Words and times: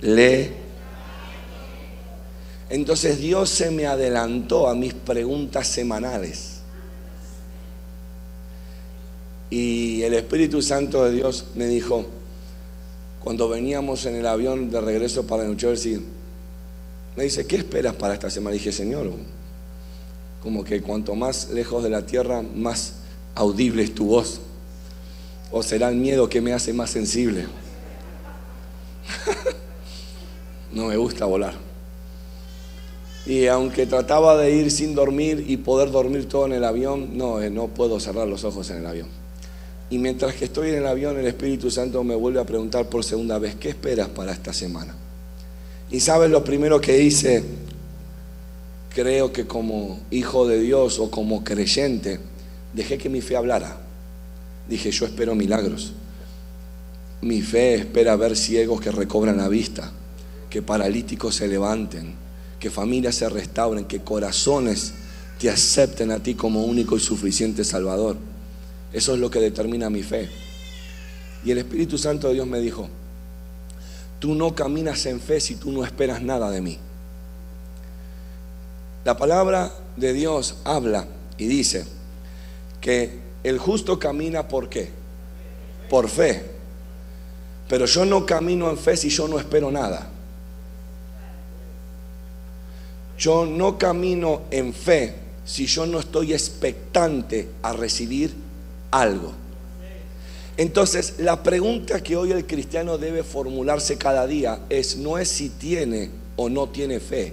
le... 0.00 0.68
Entonces 2.70 3.18
Dios 3.18 3.48
se 3.48 3.70
me 3.70 3.86
adelantó 3.86 4.68
a 4.68 4.74
mis 4.74 4.92
preguntas 4.92 5.66
semanales. 5.68 6.58
Y 9.50 10.02
el 10.02 10.12
Espíritu 10.12 10.60
Santo 10.60 11.04
de 11.04 11.12
Dios 11.12 11.46
me 11.54 11.66
dijo, 11.66 12.06
cuando 13.20 13.48
veníamos 13.48 14.04
en 14.04 14.16
el 14.16 14.26
avión 14.26 14.70
de 14.70 14.80
regreso 14.80 15.26
para 15.26 15.44
New 15.44 15.56
Jersey, 15.58 16.04
me 17.16 17.24
dice, 17.24 17.46
¿qué 17.46 17.56
esperas 17.56 17.94
para 17.94 18.14
esta 18.14 18.28
semana? 18.28 18.54
dije, 18.54 18.70
Señor, 18.70 19.10
como 20.42 20.62
que 20.62 20.82
cuanto 20.82 21.14
más 21.14 21.48
lejos 21.48 21.82
de 21.82 21.90
la 21.90 22.04
tierra, 22.04 22.42
más 22.42 22.94
audible 23.34 23.82
es 23.82 23.94
tu 23.94 24.06
voz. 24.06 24.40
O 25.50 25.62
será 25.62 25.88
el 25.88 25.96
miedo 25.96 26.28
que 26.28 26.42
me 26.42 26.52
hace 26.52 26.74
más 26.74 26.90
sensible. 26.90 27.46
no 30.72 30.86
me 30.86 30.96
gusta 30.96 31.24
volar. 31.24 31.54
Y 33.26 33.46
aunque 33.46 33.86
trataba 33.86 34.36
de 34.36 34.52
ir 34.54 34.70
sin 34.70 34.94
dormir 34.94 35.44
y 35.46 35.58
poder 35.58 35.90
dormir 35.90 36.28
todo 36.28 36.46
en 36.46 36.52
el 36.52 36.64
avión, 36.64 37.16
no, 37.18 37.42
eh, 37.42 37.50
no 37.50 37.68
puedo 37.68 38.00
cerrar 38.00 38.26
los 38.26 38.44
ojos 38.44 38.70
en 38.70 38.78
el 38.78 38.86
avión. 38.86 39.08
Y 39.90 39.98
mientras 39.98 40.34
que 40.34 40.46
estoy 40.46 40.70
en 40.70 40.76
el 40.76 40.86
avión, 40.86 41.18
el 41.18 41.26
Espíritu 41.26 41.70
Santo 41.70 42.02
me 42.04 42.14
vuelve 42.14 42.40
a 42.40 42.44
preguntar 42.44 42.88
por 42.88 43.04
segunda 43.04 43.38
vez, 43.38 43.54
¿qué 43.56 43.70
esperas 43.70 44.08
para 44.08 44.32
esta 44.32 44.52
semana? 44.52 44.94
Y 45.90 46.00
sabes 46.00 46.30
lo 46.30 46.44
primero 46.44 46.80
que 46.80 47.02
hice, 47.02 47.42
creo 48.94 49.32
que 49.32 49.46
como 49.46 50.00
hijo 50.10 50.46
de 50.46 50.60
Dios 50.60 50.98
o 50.98 51.10
como 51.10 51.44
creyente, 51.44 52.20
dejé 52.74 52.98
que 52.98 53.08
mi 53.08 53.20
fe 53.20 53.36
hablara. 53.36 53.78
Dije, 54.68 54.90
yo 54.90 55.06
espero 55.06 55.34
milagros. 55.34 55.92
Mi 57.22 57.40
fe 57.40 57.74
espera 57.74 58.16
ver 58.16 58.36
ciegos 58.36 58.80
que 58.80 58.90
recobran 58.90 59.38
la 59.38 59.48
vista, 59.48 59.90
que 60.50 60.62
paralíticos 60.62 61.36
se 61.36 61.48
levanten, 61.48 62.14
que 62.58 62.70
familias 62.70 63.14
se 63.16 63.28
restauren, 63.28 63.84
que 63.84 64.00
corazones 64.00 64.94
te 65.38 65.50
acepten 65.50 66.10
a 66.10 66.18
ti 66.18 66.34
como 66.34 66.64
único 66.64 66.96
y 66.96 67.00
suficiente 67.00 67.64
Salvador. 67.64 68.16
Eso 68.92 69.14
es 69.14 69.20
lo 69.20 69.30
que 69.30 69.40
determina 69.40 69.90
mi 69.90 70.02
fe. 70.02 70.28
Y 71.44 71.50
el 71.50 71.58
Espíritu 71.58 71.98
Santo 71.98 72.28
de 72.28 72.34
Dios 72.34 72.46
me 72.46 72.60
dijo, 72.60 72.88
tú 74.18 74.34
no 74.34 74.54
caminas 74.54 75.06
en 75.06 75.20
fe 75.20 75.40
si 75.40 75.54
tú 75.54 75.70
no 75.70 75.84
esperas 75.84 76.22
nada 76.22 76.50
de 76.50 76.60
mí. 76.60 76.78
La 79.04 79.16
palabra 79.16 79.72
de 79.96 80.12
Dios 80.12 80.56
habla 80.64 81.06
y 81.36 81.46
dice 81.46 81.86
que 82.80 83.20
el 83.44 83.58
justo 83.58 83.98
camina 83.98 84.48
por 84.48 84.68
qué? 84.68 84.90
Por 85.88 86.08
fe. 86.08 86.44
Pero 87.68 87.86
yo 87.86 88.04
no 88.04 88.26
camino 88.26 88.68
en 88.70 88.76
fe 88.76 88.96
si 88.96 89.08
yo 89.08 89.28
no 89.28 89.38
espero 89.38 89.70
nada. 89.70 90.10
Yo 93.18 93.46
no 93.46 93.76
camino 93.76 94.42
en 94.50 94.72
fe 94.72 95.14
si 95.44 95.66
yo 95.66 95.86
no 95.86 95.98
estoy 95.98 96.32
expectante 96.32 97.48
a 97.62 97.72
recibir 97.72 98.32
algo. 98.90 99.32
Entonces, 100.56 101.14
la 101.18 101.42
pregunta 101.42 102.02
que 102.02 102.16
hoy 102.16 102.32
el 102.32 102.46
cristiano 102.46 102.98
debe 102.98 103.22
formularse 103.22 103.96
cada 103.96 104.26
día 104.26 104.60
es 104.68 104.96
no 104.96 105.18
es 105.18 105.28
si 105.28 105.48
tiene 105.48 106.10
o 106.36 106.48
no 106.48 106.68
tiene 106.68 107.00
fe, 107.00 107.32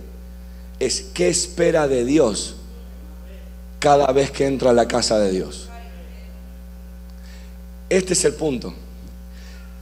es 0.80 1.02
qué 1.14 1.28
espera 1.28 1.88
de 1.88 2.06
Dios 2.06 2.56
cada 3.80 4.12
vez 4.12 4.32
que 4.32 4.46
entra 4.46 4.72
a 4.72 4.74
la 4.74 4.88
casa 4.88 5.20
de 5.20 5.32
Dios. 5.32 5.70
Este 7.90 8.14
es 8.14 8.26
el 8.26 8.34
punto. 8.34 8.74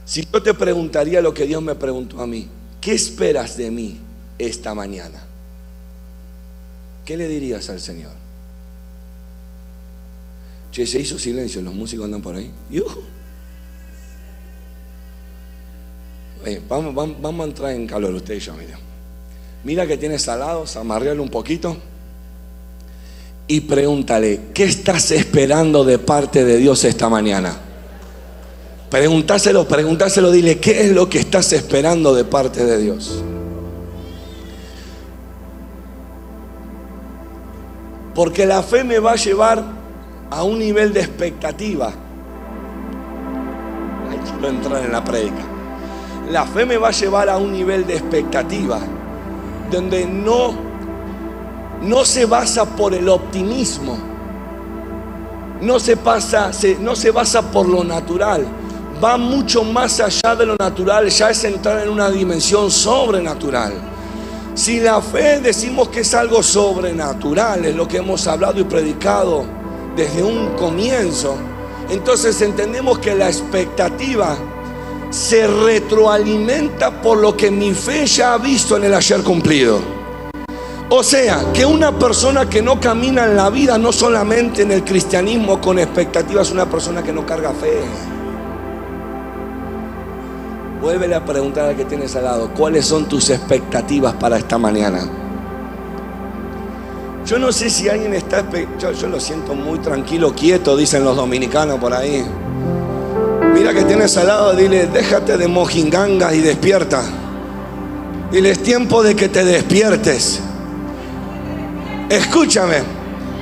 Si 0.04 0.26
yo 0.30 0.42
te 0.42 0.52
preguntaría 0.52 1.22
lo 1.22 1.32
que 1.32 1.46
Dios 1.46 1.62
me 1.62 1.74
preguntó 1.74 2.20
a 2.20 2.26
mí, 2.26 2.48
¿qué 2.80 2.92
esperas 2.92 3.56
de 3.56 3.70
mí 3.70 3.98
esta 4.38 4.74
mañana? 4.74 5.33
¿Qué 7.04 7.16
le 7.16 7.28
dirías 7.28 7.68
al 7.70 7.80
Señor? 7.80 8.12
Che, 10.72 10.86
se 10.86 11.00
hizo 11.00 11.18
silencio, 11.18 11.62
los 11.62 11.74
músicos 11.74 12.06
andan 12.06 12.22
por 12.22 12.34
ahí. 12.34 12.50
vamos, 16.68 17.40
a 17.40 17.44
entrar 17.44 17.72
en 17.72 17.86
calor 17.86 18.14
usted 18.14 18.34
y 18.34 18.40
yo, 18.40 18.54
mira. 18.54 18.78
Mira 19.62 19.86
que 19.86 19.96
tiene 19.96 20.18
salados, 20.18 20.76
amarrealo 20.76 21.22
un 21.22 21.30
poquito 21.30 21.76
y 23.46 23.60
pregúntale, 23.60 24.40
¿qué 24.54 24.64
estás 24.64 25.10
esperando 25.10 25.84
de 25.84 25.98
parte 25.98 26.44
de 26.44 26.58
Dios 26.58 26.84
esta 26.84 27.08
mañana? 27.08 27.56
Pregúntaselo, 28.90 29.66
pregúntaselo, 29.66 30.30
dile, 30.30 30.58
¿qué 30.58 30.82
es 30.82 30.92
lo 30.92 31.08
que 31.08 31.18
estás 31.18 31.52
esperando 31.52 32.14
de 32.14 32.24
parte 32.24 32.64
de 32.64 32.78
Dios? 32.78 33.22
Porque 38.14 38.46
la 38.46 38.62
fe 38.62 38.84
me 38.84 38.98
va 38.98 39.12
a 39.12 39.16
llevar 39.16 39.62
a 40.30 40.42
un 40.42 40.58
nivel 40.58 40.92
de 40.92 41.00
expectativa. 41.00 41.92
Quiero 44.32 44.48
entrar 44.48 44.84
en 44.84 44.92
la 44.92 45.02
prédica. 45.02 45.42
La 46.30 46.44
fe 46.46 46.64
me 46.64 46.76
va 46.76 46.88
a 46.88 46.92
llevar 46.92 47.28
a 47.28 47.36
un 47.36 47.52
nivel 47.52 47.86
de 47.86 47.94
expectativa 47.94 48.80
donde 49.70 50.06
no, 50.06 50.54
no 51.82 52.04
se 52.04 52.24
basa 52.24 52.64
por 52.64 52.94
el 52.94 53.08
optimismo, 53.08 53.98
no 55.60 55.78
se, 55.78 55.96
pasa, 55.96 56.50
no 56.80 56.94
se 56.94 57.10
basa 57.10 57.42
por 57.50 57.68
lo 57.68 57.84
natural, 57.84 58.46
va 59.02 59.16
mucho 59.16 59.64
más 59.64 60.00
allá 60.00 60.36
de 60.36 60.46
lo 60.46 60.56
natural, 60.56 61.08
ya 61.08 61.30
es 61.30 61.44
entrar 61.44 61.82
en 61.82 61.88
una 61.88 62.10
dimensión 62.10 62.70
sobrenatural. 62.70 63.72
Si 64.54 64.78
la 64.78 65.02
fe 65.02 65.40
decimos 65.40 65.88
que 65.88 66.00
es 66.00 66.14
algo 66.14 66.40
sobrenatural, 66.40 67.64
es 67.64 67.74
lo 67.74 67.88
que 67.88 67.96
hemos 67.96 68.24
hablado 68.28 68.60
y 68.60 68.64
predicado 68.64 69.44
desde 69.96 70.22
un 70.22 70.50
comienzo, 70.50 71.36
entonces 71.90 72.40
entendemos 72.40 73.00
que 73.00 73.16
la 73.16 73.28
expectativa 73.28 74.36
se 75.10 75.48
retroalimenta 75.48 77.02
por 77.02 77.18
lo 77.18 77.36
que 77.36 77.50
mi 77.50 77.74
fe 77.74 78.06
ya 78.06 78.34
ha 78.34 78.38
visto 78.38 78.76
en 78.76 78.84
el 78.84 78.94
ayer 78.94 79.22
cumplido. 79.24 79.80
O 80.88 81.02
sea, 81.02 81.52
que 81.52 81.66
una 81.66 81.98
persona 81.98 82.48
que 82.48 82.62
no 82.62 82.78
camina 82.78 83.24
en 83.24 83.34
la 83.34 83.50
vida, 83.50 83.76
no 83.76 83.90
solamente 83.90 84.62
en 84.62 84.70
el 84.70 84.84
cristianismo 84.84 85.60
con 85.60 85.80
expectativas, 85.80 86.46
es 86.46 86.52
una 86.52 86.70
persona 86.70 87.02
que 87.02 87.12
no 87.12 87.26
carga 87.26 87.52
fe. 87.52 87.80
Vuelve 90.84 91.14
a 91.14 91.24
preguntar 91.24 91.70
al 91.70 91.76
que 91.76 91.86
tienes 91.86 92.14
al 92.14 92.24
lado, 92.24 92.50
¿cuáles 92.54 92.84
son 92.84 93.06
tus 93.08 93.30
expectativas 93.30 94.12
para 94.16 94.36
esta 94.36 94.58
mañana? 94.58 95.00
Yo 97.24 97.38
no 97.38 97.52
sé 97.52 97.70
si 97.70 97.88
alguien 97.88 98.12
está, 98.12 98.44
yo, 98.78 98.92
yo 98.92 99.08
lo 99.08 99.18
siento 99.18 99.54
muy 99.54 99.78
tranquilo, 99.78 100.34
quieto, 100.34 100.76
dicen 100.76 101.02
los 101.02 101.16
dominicanos 101.16 101.78
por 101.80 101.94
ahí. 101.94 102.22
Mira 103.54 103.72
que 103.72 103.84
tienes 103.84 104.14
al 104.18 104.26
lado, 104.26 104.54
dile, 104.54 104.86
déjate 104.88 105.38
de 105.38 105.48
mojingangas 105.48 106.34
y 106.34 106.40
despierta. 106.42 107.02
Dile, 108.30 108.50
es 108.50 108.62
tiempo 108.62 109.02
de 109.02 109.16
que 109.16 109.30
te 109.30 109.42
despiertes. 109.42 110.40
Escúchame, 112.10 112.82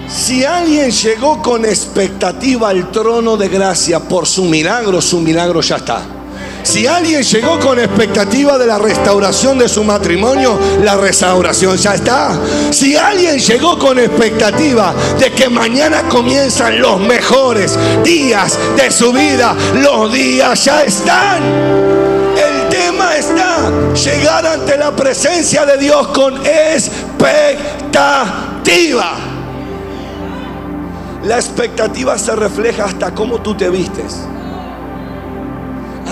si 0.09 0.45
alguien 0.45 0.93
llegó 0.93 1.43
con 1.43 1.65
expectativa 1.65 2.69
al 2.69 2.93
trono 2.93 3.37
de 3.37 3.49
gracia 3.49 3.99
por 3.99 4.29
su 4.29 4.45
milagro, 4.45 5.01
su 5.01 5.19
milagro 5.19 5.61
ya 5.61 5.79
está. 5.79 6.22
Si 6.63 6.87
alguien 6.87 7.23
llegó 7.23 7.59
con 7.59 7.79
expectativa 7.79 8.57
de 8.57 8.67
la 8.67 8.79
restauración 8.79 9.59
de 9.59 9.69
su 9.69 9.83
matrimonio, 9.85 10.59
la 10.83 10.97
restauración 10.97 11.77
ya 11.77 11.95
está. 11.95 12.39
Si 12.71 12.97
alguien 12.97 13.39
llegó 13.39 13.79
con 13.79 13.99
expectativa 13.99 14.95
de 15.19 15.33
que 15.33 15.49
mañana 15.49 16.09
comienzan 16.09 16.81
los 16.81 17.01
mejores 17.01 17.77
días 18.05 18.59
de 18.77 18.91
su 18.91 19.13
vida, 19.13 19.55
los 19.75 20.13
días 20.13 20.65
ya 20.65 20.85
están. 20.85 21.43
El 21.43 22.69
tema 22.69 23.17
está 23.17 23.71
llegar 23.95 24.47
ante 24.47 24.79
la 24.79 24.95
presencia 24.95 25.67
de 25.67 25.79
Dios 25.79 26.09
con 26.09 26.37
expectativa. 26.47 27.03
La 31.25 31.37
expectativa 31.37 32.19
se 32.19 32.35
refleja 32.35 32.85
hasta 32.85 33.15
cómo 33.15 33.41
tú 33.41 33.57
te 33.57 33.69
vistes. 33.69 34.27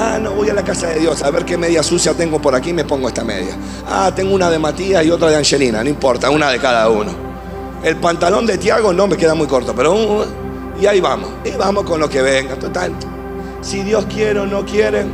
Ah, 0.03 0.19
no 0.19 0.31
voy 0.33 0.49
a 0.49 0.55
la 0.55 0.65
casa 0.65 0.87
de 0.87 1.01
Dios 1.01 1.23
a 1.23 1.31
ver 1.31 1.45
qué 1.45 1.59
media 1.59 1.83
sucia 1.83 2.15
tengo 2.15 2.41
por 2.41 2.55
aquí 2.55 2.73
me 2.73 2.87
pongo 2.87 3.09
esta 3.09 3.23
media. 3.23 3.55
Ah, 3.87 4.11
tengo 4.17 4.35
una 4.35 4.49
de 4.49 4.59
Matías 4.59 5.05
y 5.05 5.11
otra 5.11 5.29
de 5.29 5.37
Angelina, 5.37 5.85
no 5.85 5.91
importa, 5.91 6.31
una 6.31 6.49
de 6.51 6.59
cada 6.59 6.89
uno. 6.89 7.13
El 7.85 7.97
pantalón 7.97 8.47
de 8.47 8.57
Tiago 8.57 8.95
no 8.95 9.07
me 9.07 9.19
queda 9.19 9.35
muy 9.35 9.47
corto, 9.47 9.75
pero 9.75 10.25
y 10.81 10.87
ahí 10.87 11.03
vamos. 11.03 11.29
Y 11.45 11.51
vamos 11.51 11.85
con 11.85 12.01
lo 12.01 12.09
que 12.09 12.23
venga, 12.23 12.55
total. 12.55 12.93
Si 13.61 13.83
Dios 13.83 14.07
quiere 14.07 14.41
o 14.41 14.47
no 14.47 14.65
quiere, 14.65 15.05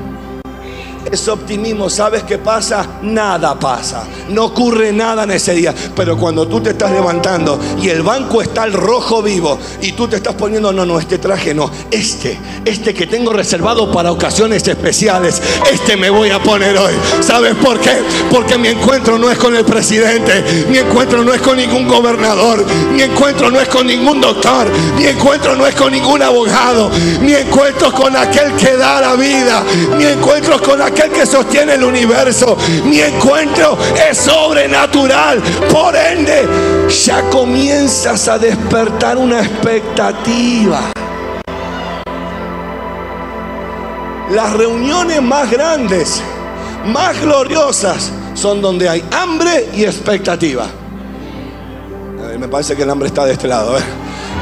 ese 1.11 1.31
optimismo, 1.31 1.89
¿sabes 1.89 2.25
qué 2.25 2.39
pasa? 2.39 2.87
Nada 3.03 3.59
pasa. 3.59 4.05
No 4.29 4.47
ocurre 4.47 4.93
nada 4.93 5.25
en 5.25 5.33
ese 5.33 5.55
día. 5.55 5.75
Pero 5.95 6.17
cuando 6.17 6.47
tú 6.49 6.61
te 6.61 6.71
estás 6.71 6.91
levantando 6.91 7.59
y 7.81 7.89
el 7.89 8.03
banco 8.03 8.43
está 8.43 8.65
al 8.65 8.73
rojo 8.73 9.23
vivo 9.23 9.59
y 9.81 9.93
tú 9.93 10.09
te 10.09 10.17
estás 10.17 10.35
poniendo, 10.35 10.73
no, 10.73 10.85
no, 10.85 10.99
este 10.99 11.19
traje 11.19 11.55
no, 11.55 11.71
este, 11.91 12.39
este 12.65 12.93
que 12.93 13.07
tengo 13.07 13.33
reservado 13.33 13.91
para 13.93 14.11
ocasiones 14.11 14.67
especiales, 14.67 15.41
este 15.71 15.97
me 15.97 16.11
voy 16.11 16.31
a 16.31 16.43
poner 16.43 16.77
hoy. 16.77 16.95
¿Sabes 17.21 17.55
por 17.57 17.79
qué? 17.81 18.03
Porque 18.31 18.59
mi 18.59 18.69
encuentro 18.69 19.19
no 19.19 19.31
es 19.31 19.39
con 19.39 19.55
el 19.55 19.65
presidente, 19.65 20.67
mi 20.69 20.79
encuentro 20.79 21.23
no 21.23 21.33
es 21.33 21.41
con 21.41 21.57
ningún 21.57 21.87
gobernador, 21.87 22.65
mi 22.93 23.03
encuentro 23.03 23.51
no 23.51 23.61
es 23.61 23.69
con 23.69 23.87
ningún 23.87 24.21
doctor, 24.21 24.69
mi 24.97 25.07
encuentro 25.07 25.55
no 25.55 25.67
es 25.67 25.75
con 25.75 25.93
ningún 25.93 26.23
abogado, 26.23 26.91
mi 27.21 27.33
encuentro 27.33 27.89
es 27.89 27.95
con 27.95 28.17
aquel 28.17 28.53
que 28.55 28.77
da 28.77 29.01
la 29.01 29.15
vida, 29.15 29.63
mi 29.97 30.05
encuentro 30.05 30.57
es 30.57 30.61
con 30.63 30.83
aquel 30.83 30.96
que 31.05 31.27
sostiene 31.27 31.75
el 31.75 31.85
universo, 31.85 32.57
mi 32.85 33.01
encuentro 33.01 33.79
es 34.09 34.19
sobrenatural. 34.19 35.41
Por 35.71 35.95
ende, 35.97 36.47
ya 36.89 37.23
comienzas 37.31 38.29
a 38.29 38.39
despertar 38.39 39.17
una 39.17 39.41
expectativa. 39.41 40.81
Las 44.31 44.53
reuniones 44.55 45.23
más 45.23 45.51
grandes, 45.51 46.21
más 46.87 47.21
gloriosas, 47.21 48.11
son 48.35 48.61
donde 48.61 48.89
hay 48.89 49.05
hambre 49.13 49.71
y 49.75 49.85
expectativa. 49.85 50.67
Me 52.39 52.49
parece 52.49 52.77
que 52.77 52.83
el 52.83 52.91
hambre 52.91 53.09
está 53.09 53.25
de 53.25 53.33
este 53.33 53.49
lado. 53.49 53.79
¿eh? 53.79 53.83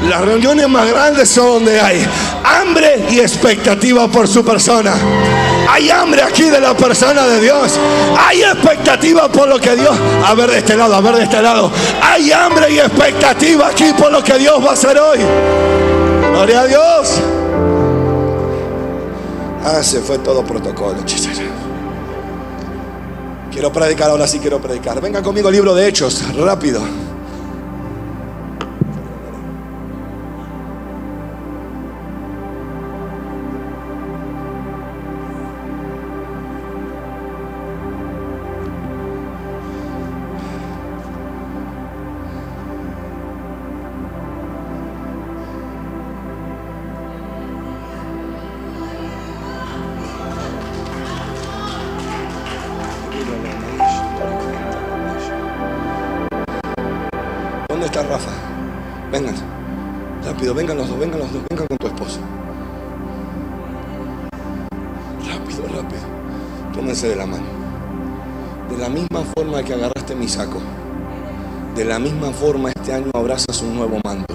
Las 0.09 0.21
reuniones 0.21 0.67
más 0.67 0.87
grandes 0.89 1.29
son 1.29 1.45
donde 1.45 1.79
hay 1.79 2.05
hambre 2.43 3.05
y 3.09 3.19
expectativa 3.19 4.07
por 4.07 4.27
su 4.27 4.43
persona. 4.43 4.93
Hay 5.67 5.89
hambre 5.89 6.21
aquí 6.21 6.43
de 6.43 6.59
la 6.59 6.75
persona 6.75 7.25
de 7.25 7.41
Dios. 7.41 7.79
Hay 8.17 8.41
expectativa 8.43 9.29
por 9.29 9.47
lo 9.47 9.59
que 9.59 9.75
Dios. 9.75 9.95
A 10.25 10.33
ver 10.33 10.51
de 10.51 10.59
este 10.59 10.75
lado, 10.75 10.95
a 10.95 11.01
ver 11.01 11.15
de 11.15 11.23
este 11.23 11.41
lado. 11.41 11.71
Hay 12.01 12.31
hambre 12.31 12.71
y 12.71 12.79
expectativa 12.79 13.67
aquí 13.67 13.91
por 13.97 14.11
lo 14.11 14.23
que 14.23 14.37
Dios 14.37 14.63
va 14.63 14.71
a 14.71 14.73
hacer 14.73 14.97
hoy. 14.97 15.19
Gloria 16.31 16.61
a 16.61 16.67
Dios. 16.67 17.21
Ah, 19.63 19.81
se 19.81 19.99
fue 20.01 20.19
todo 20.19 20.43
protocolo, 20.43 20.97
Quiero 23.51 23.71
predicar, 23.71 24.09
ahora 24.09 24.27
sí 24.27 24.39
quiero 24.39 24.59
predicar. 24.59 24.99
Venga 25.01 25.23
conmigo, 25.23 25.49
libro 25.49 25.73
de 25.73 25.87
Hechos, 25.87 26.21
rápido. 26.35 26.81
Vengan 60.53 60.77
los 60.77 60.87
dos, 60.87 60.99
vengan 60.99 61.19
los 61.19 61.31
dos, 61.31 61.41
vengan 61.49 61.67
con 61.67 61.77
tu 61.77 61.87
esposo. 61.87 62.19
Rápido, 65.27 65.63
rápido. 65.63 66.01
Tómense 66.73 67.07
de 67.07 67.15
la 67.15 67.25
mano. 67.25 67.45
De 68.69 68.77
la 68.77 68.89
misma 68.89 69.21
forma 69.35 69.63
que 69.63 69.73
agarraste 69.73 70.15
mi 70.15 70.27
saco, 70.27 70.59
de 71.75 71.85
la 71.85 71.99
misma 71.99 72.31
forma 72.31 72.69
este 72.69 72.93
año 72.93 73.11
abrazas 73.13 73.61
un 73.61 73.75
nuevo 73.75 73.99
mando. 74.03 74.25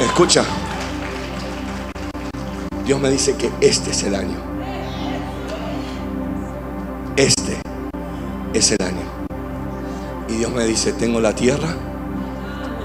Escucha. 0.00 0.44
Dios 2.84 3.00
me 3.00 3.10
dice 3.10 3.36
que 3.36 3.50
este 3.60 3.90
es 3.90 4.02
el 4.02 4.14
año. 4.14 4.36
Este 7.16 7.56
es 8.52 8.72
el 8.72 8.82
año. 8.82 9.02
Y 10.28 10.34
Dios 10.34 10.50
me 10.52 10.64
dice, 10.64 10.92
tengo 10.92 11.20
la 11.20 11.34
tierra, 11.34 11.68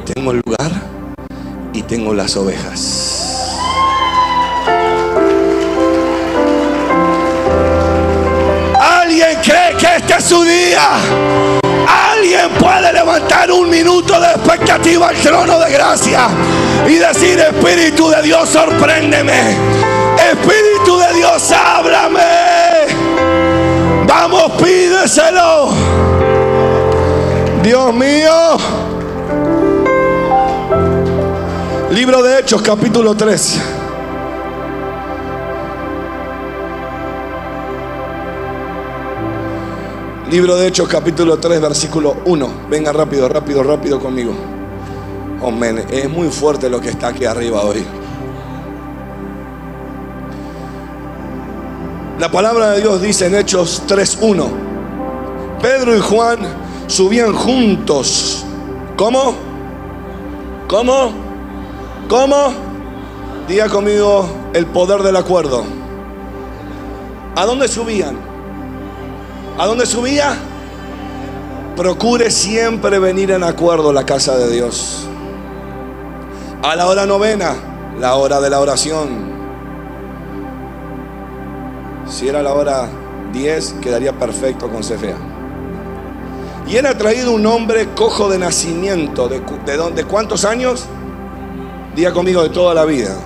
tengo 0.06 0.31
el 0.31 0.41
lugar 0.45 0.56
tengo 1.88 2.13
las 2.13 2.36
ovejas. 2.36 3.56
¿Alguien 8.80 9.39
cree 9.42 9.78
que 9.78 9.95
este 9.95 10.16
es 10.18 10.24
su 10.25 10.44
día? 10.44 10.89
Alguien 12.12 12.50
puede 12.60 12.92
levantar 12.92 13.50
un 13.51 13.69
minuto 13.69 14.19
de 14.19 14.28
expectativa 14.28 15.10
al 15.10 15.16
trono 15.16 15.60
de 15.60 15.72
gracia 15.72 16.28
y 16.86 16.95
decir, 16.95 17.39
Espíritu 17.39 18.10
de 18.10 18.22
Dios, 18.22 18.50
sorpréndeme. 18.50 19.56
Espíritu 20.31 20.98
de 20.98 21.13
Dios, 21.13 21.51
háblame. 21.51 22.19
Vamos, 24.06 24.51
pídeselo. 24.62 25.69
Dios 27.63 27.94
mío. 27.94 28.76
Hechos, 32.48 32.62
capítulo 32.62 33.14
3. 33.14 33.60
Libro 40.32 40.56
de 40.56 40.68
Hechos, 40.68 40.88
capítulo 40.88 41.40
3, 41.40 41.60
versículo 41.60 42.16
1. 42.24 42.50
Venga 42.70 42.94
rápido, 42.94 43.28
rápido, 43.28 43.64
rápido 43.64 44.00
conmigo. 44.00 44.34
Amén. 45.46 45.88
Es 45.90 46.10
muy 46.10 46.30
fuerte 46.30 46.70
lo 46.70 46.80
que 46.80 46.88
está 46.88 47.10
aquí 47.10 47.26
arriba 47.26 47.64
hoy. 47.64 47.84
La 52.18 52.32
palabra 52.32 52.70
de 52.70 52.80
Dios 52.80 53.02
dice 53.02 53.26
en 53.26 53.36
Hechos 53.36 53.84
3.1. 53.90 54.48
Pedro 55.62 55.98
y 55.98 56.00
Juan 56.00 56.40
subían 56.88 57.34
juntos. 57.34 58.46
¿Cómo? 58.96 59.36
¿Cómo? 60.70 61.26
¿Cómo? 62.07 62.54
Diga 63.50 63.68
conmigo 63.68 64.27
el 64.54 64.65
poder 64.68 65.04
del 65.04 65.18
acuerdo. 65.18 65.63
¿A 67.36 67.45
dónde 67.45 67.68
subían? 67.68 68.18
¿A 69.57 69.65
dónde 69.65 69.86
subía? 69.86 70.38
Procure 71.75 72.31
siempre 72.31 72.98
venir 73.00 73.31
en 73.31 73.44
acuerdo 73.44 73.89
a 73.89 73.94
la 73.94 74.06
casa 74.06 74.38
de 74.38 74.50
Dios. 74.50 75.06
A 76.63 76.75
la 76.77 76.88
hora 76.88 77.06
novena, 77.06 77.56
la 78.00 78.15
hora 78.15 78.39
de 78.39 78.50
la 78.50 78.62
oración. 78.62 79.38
Si 82.07 82.30
era 82.30 82.42
la 82.42 82.53
hora 82.53 82.88
10, 83.33 83.75
quedaría 83.81 84.13
perfecto 84.13 84.69
con 84.69 84.81
Cefea. 84.81 85.18
Y 86.69 86.77
era 86.77 86.98
traído 86.98 87.34
un 87.34 87.46
hombre 87.46 87.89
cojo 87.96 88.29
de 88.29 88.39
nacimiento. 88.39 89.27
¿De, 89.27 89.41
de, 89.65 89.91
de 89.91 90.03
cuántos 90.05 90.46
años? 90.46 90.88
Día 91.98 92.13
conmigo 92.13 92.44
de 92.44 92.50
toda 92.50 92.75
la 92.75 92.86
vida. 92.86 93.18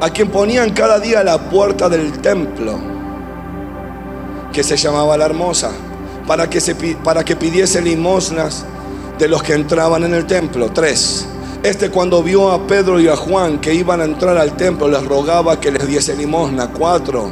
A 0.00 0.10
quien 0.10 0.28
ponían 0.30 0.70
cada 0.70 0.98
día 0.98 1.22
la 1.22 1.38
puerta 1.38 1.88
del 1.88 2.10
templo, 2.18 2.76
que 4.52 4.64
se 4.64 4.76
llamaba 4.76 5.16
la 5.16 5.26
hermosa, 5.26 5.70
para 6.26 6.50
que, 6.50 6.60
se, 6.60 6.74
para 6.74 7.24
que 7.24 7.36
pidiese 7.36 7.80
limosnas 7.80 8.64
de 9.16 9.28
los 9.28 9.44
que 9.44 9.52
entraban 9.52 10.02
en 10.02 10.12
el 10.12 10.26
templo. 10.26 10.72
Tres. 10.72 11.24
Este 11.62 11.88
cuando 11.88 12.20
vio 12.20 12.50
a 12.50 12.66
Pedro 12.66 12.98
y 12.98 13.06
a 13.06 13.14
Juan 13.14 13.60
que 13.60 13.72
iban 13.72 14.00
a 14.00 14.04
entrar 14.04 14.36
al 14.36 14.56
templo, 14.56 14.88
les 14.88 15.06
rogaba 15.06 15.60
que 15.60 15.70
les 15.70 15.86
diese 15.86 16.16
limosna. 16.16 16.72
Cuatro. 16.72 17.30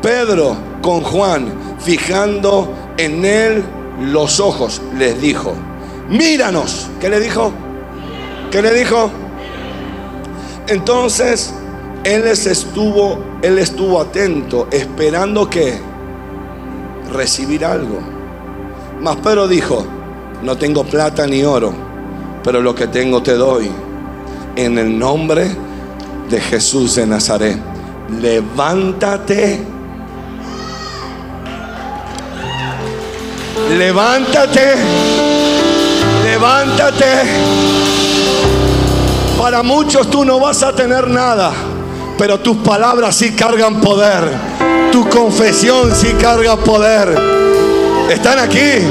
Pedro 0.00 0.56
con 0.80 1.00
Juan, 1.00 1.52
fijando 1.80 2.72
en 2.96 3.24
él 3.24 3.64
los 3.98 4.38
ojos, 4.38 4.80
les 4.96 5.20
dijo, 5.20 5.54
míranos. 6.08 6.88
¿Qué 7.00 7.08
le 7.08 7.18
dijo? 7.18 7.52
¿Qué 8.52 8.60
le 8.60 8.74
dijo? 8.74 9.10
Entonces 10.66 11.54
él 12.04 12.24
estuvo, 12.26 13.18
él 13.40 13.58
estuvo 13.58 13.98
atento, 13.98 14.68
esperando 14.70 15.48
que 15.48 15.80
recibir 17.10 17.64
algo. 17.64 18.00
Mas 19.00 19.16
Pedro 19.16 19.48
dijo, 19.48 19.86
no 20.42 20.58
tengo 20.58 20.84
plata 20.84 21.26
ni 21.26 21.42
oro, 21.44 21.72
pero 22.44 22.60
lo 22.60 22.74
que 22.74 22.88
tengo 22.88 23.22
te 23.22 23.32
doy. 23.32 23.70
En 24.54 24.76
el 24.76 24.98
nombre 24.98 25.50
de 26.28 26.38
Jesús 26.38 26.96
de 26.96 27.06
Nazaret, 27.06 27.56
levántate. 28.20 29.64
Levántate. 33.78 34.74
Levántate. 36.22 38.01
Para 39.42 39.64
muchos 39.64 40.08
tú 40.08 40.24
no 40.24 40.38
vas 40.38 40.62
a 40.62 40.72
tener 40.72 41.08
nada. 41.08 41.52
pero 42.16 42.38
tus 42.38 42.58
palabras 42.58 43.16
sí 43.16 43.32
cargan 43.32 43.80
poder. 43.80 44.30
Tu 44.92 45.08
confesión 45.08 45.92
sí 45.96 46.12
carga 46.12 46.56
poder. 46.56 47.12
¿Están 48.08 48.38
aquí? 48.38 48.86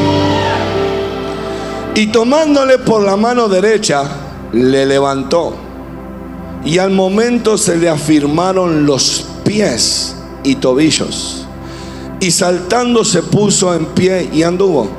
Y 1.96 2.08
tomándole 2.08 2.80
por 2.80 3.02
la 3.02 3.16
mano 3.16 3.48
derecha, 3.48 4.04
le 4.52 4.86
levantó. 4.86 5.56
Y 6.66 6.80
al 6.80 6.92
momento 6.92 7.58
se 7.58 7.78
le 7.78 7.88
afirmaron 7.88 8.86
los 8.86 9.26
pies 9.46 10.18
y 10.44 10.56
tobillos. 10.56 11.46
Y 12.20 12.30
saltando 12.30 13.06
se 13.06 13.24
puso 13.24 13.74
en 13.74 13.86
pie 13.86 14.30
y 14.34 14.44
anduvo. 14.44 14.90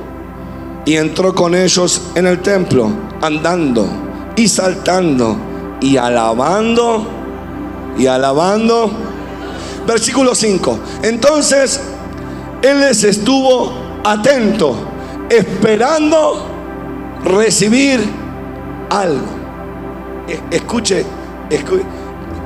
Y 0.86 0.96
entró 0.96 1.34
con 1.34 1.54
ellos 1.54 2.00
en 2.14 2.26
el 2.26 2.40
templo, 2.40 2.90
andando 3.20 4.11
y 4.36 4.48
saltando 4.48 5.36
y 5.80 5.96
alabando 5.96 7.06
y 7.98 8.06
alabando. 8.06 8.90
Versículo 9.86 10.34
5. 10.34 10.78
Entonces 11.02 11.80
él 12.62 12.80
les 12.80 13.02
estuvo 13.04 13.72
atento, 14.04 14.74
esperando 15.28 16.46
recibir 17.24 18.00
algo. 18.90 19.26
E, 20.28 20.56
escuche, 20.56 21.04
escuche, 21.50 21.84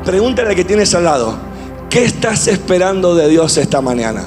pregúntale 0.05 0.55
que 0.55 0.65
tienes 0.65 0.95
al 0.95 1.05
lado, 1.05 1.35
¿qué 1.91 2.05
estás 2.05 2.49
esperando 2.49 3.15
de 3.15 3.29
Dios 3.29 3.57
esta 3.59 3.81
mañana? 3.81 4.25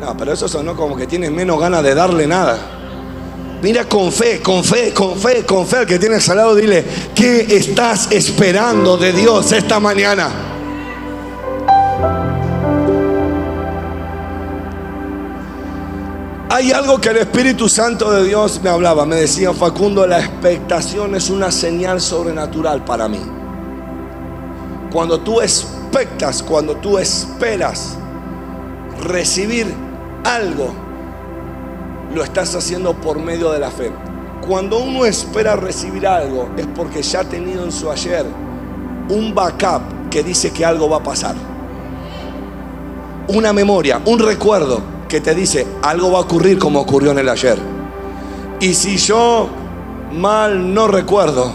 No, 0.00 0.16
pero 0.16 0.32
eso 0.32 0.48
sonó 0.48 0.76
como 0.76 0.96
que 0.96 1.06
tienes 1.06 1.30
menos 1.30 1.58
ganas 1.60 1.82
de 1.82 1.94
darle 1.94 2.26
nada. 2.26 2.75
Mira 3.66 3.84
con 3.88 4.12
fe, 4.12 4.40
con 4.40 4.62
fe, 4.62 4.94
con 4.94 5.18
fe, 5.18 5.44
con 5.44 5.66
fe 5.66 5.78
al 5.78 5.86
que 5.86 5.98
tienes 5.98 6.28
al 6.28 6.36
lado, 6.36 6.54
dile, 6.54 6.84
¿qué 7.16 7.40
estás 7.50 8.06
esperando 8.12 8.96
de 8.96 9.12
Dios 9.12 9.50
esta 9.50 9.80
mañana? 9.80 10.30
Hay 16.48 16.70
algo 16.70 17.00
que 17.00 17.08
el 17.08 17.16
Espíritu 17.16 17.68
Santo 17.68 18.12
de 18.12 18.28
Dios 18.28 18.60
me 18.62 18.70
hablaba, 18.70 19.04
me 19.04 19.16
decía 19.16 19.52
Facundo, 19.52 20.06
la 20.06 20.20
expectación 20.20 21.16
es 21.16 21.28
una 21.28 21.50
señal 21.50 22.00
sobrenatural 22.00 22.84
para 22.84 23.08
mí. 23.08 23.20
Cuando 24.92 25.18
tú 25.22 25.40
expectas, 25.40 26.40
cuando 26.40 26.76
tú 26.76 26.98
esperas 26.98 27.96
recibir 29.02 29.66
algo, 30.22 30.85
lo 32.16 32.24
estás 32.24 32.54
haciendo 32.54 32.94
por 32.94 33.18
medio 33.18 33.52
de 33.52 33.58
la 33.58 33.70
fe. 33.70 33.92
Cuando 34.46 34.78
uno 34.78 35.04
espera 35.04 35.54
recibir 35.54 36.06
algo 36.06 36.48
es 36.56 36.66
porque 36.74 37.02
ya 37.02 37.20
ha 37.20 37.24
tenido 37.24 37.62
en 37.62 37.70
su 37.70 37.90
ayer 37.90 38.24
un 39.10 39.34
backup 39.34 40.08
que 40.10 40.22
dice 40.22 40.50
que 40.50 40.64
algo 40.64 40.88
va 40.88 40.96
a 40.96 41.02
pasar. 41.02 41.36
Una 43.28 43.52
memoria, 43.52 44.00
un 44.06 44.18
recuerdo 44.18 44.80
que 45.08 45.20
te 45.20 45.34
dice 45.34 45.66
algo 45.82 46.10
va 46.10 46.18
a 46.18 46.22
ocurrir 46.22 46.58
como 46.58 46.80
ocurrió 46.80 47.10
en 47.10 47.18
el 47.18 47.28
ayer. 47.28 47.58
Y 48.60 48.72
si 48.72 48.96
yo 48.96 49.48
mal 50.14 50.72
no 50.72 50.88
recuerdo, 50.88 51.52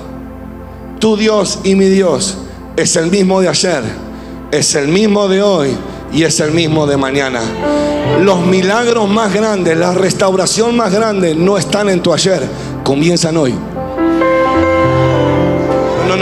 tu 1.00 1.18
Dios 1.18 1.60
y 1.64 1.74
mi 1.74 1.86
Dios 1.86 2.38
es 2.76 2.96
el 2.98 3.10
mismo 3.10 3.42
de 3.42 3.50
ayer, 3.50 3.84
es 4.52 4.76
el 4.76 4.90
mismo 4.90 5.28
de 5.28 5.42
hoy 5.42 5.76
y 6.12 6.24
es 6.24 6.40
el 6.40 6.52
mismo 6.52 6.88
de 6.88 6.98
mañana. 6.98 7.42
Los 8.22 8.46
milagros 8.46 9.10
más 9.10 9.34
grandes, 9.34 9.78
la 9.78 9.94
restauración 9.94 10.76
más 10.76 10.92
grande 10.94 11.36
no 11.36 11.58
están 11.58 11.90
en 11.90 12.02
tu 12.02 12.14
ayer, 12.14 12.48
comienzan 12.84 13.38
hoy 13.38 13.54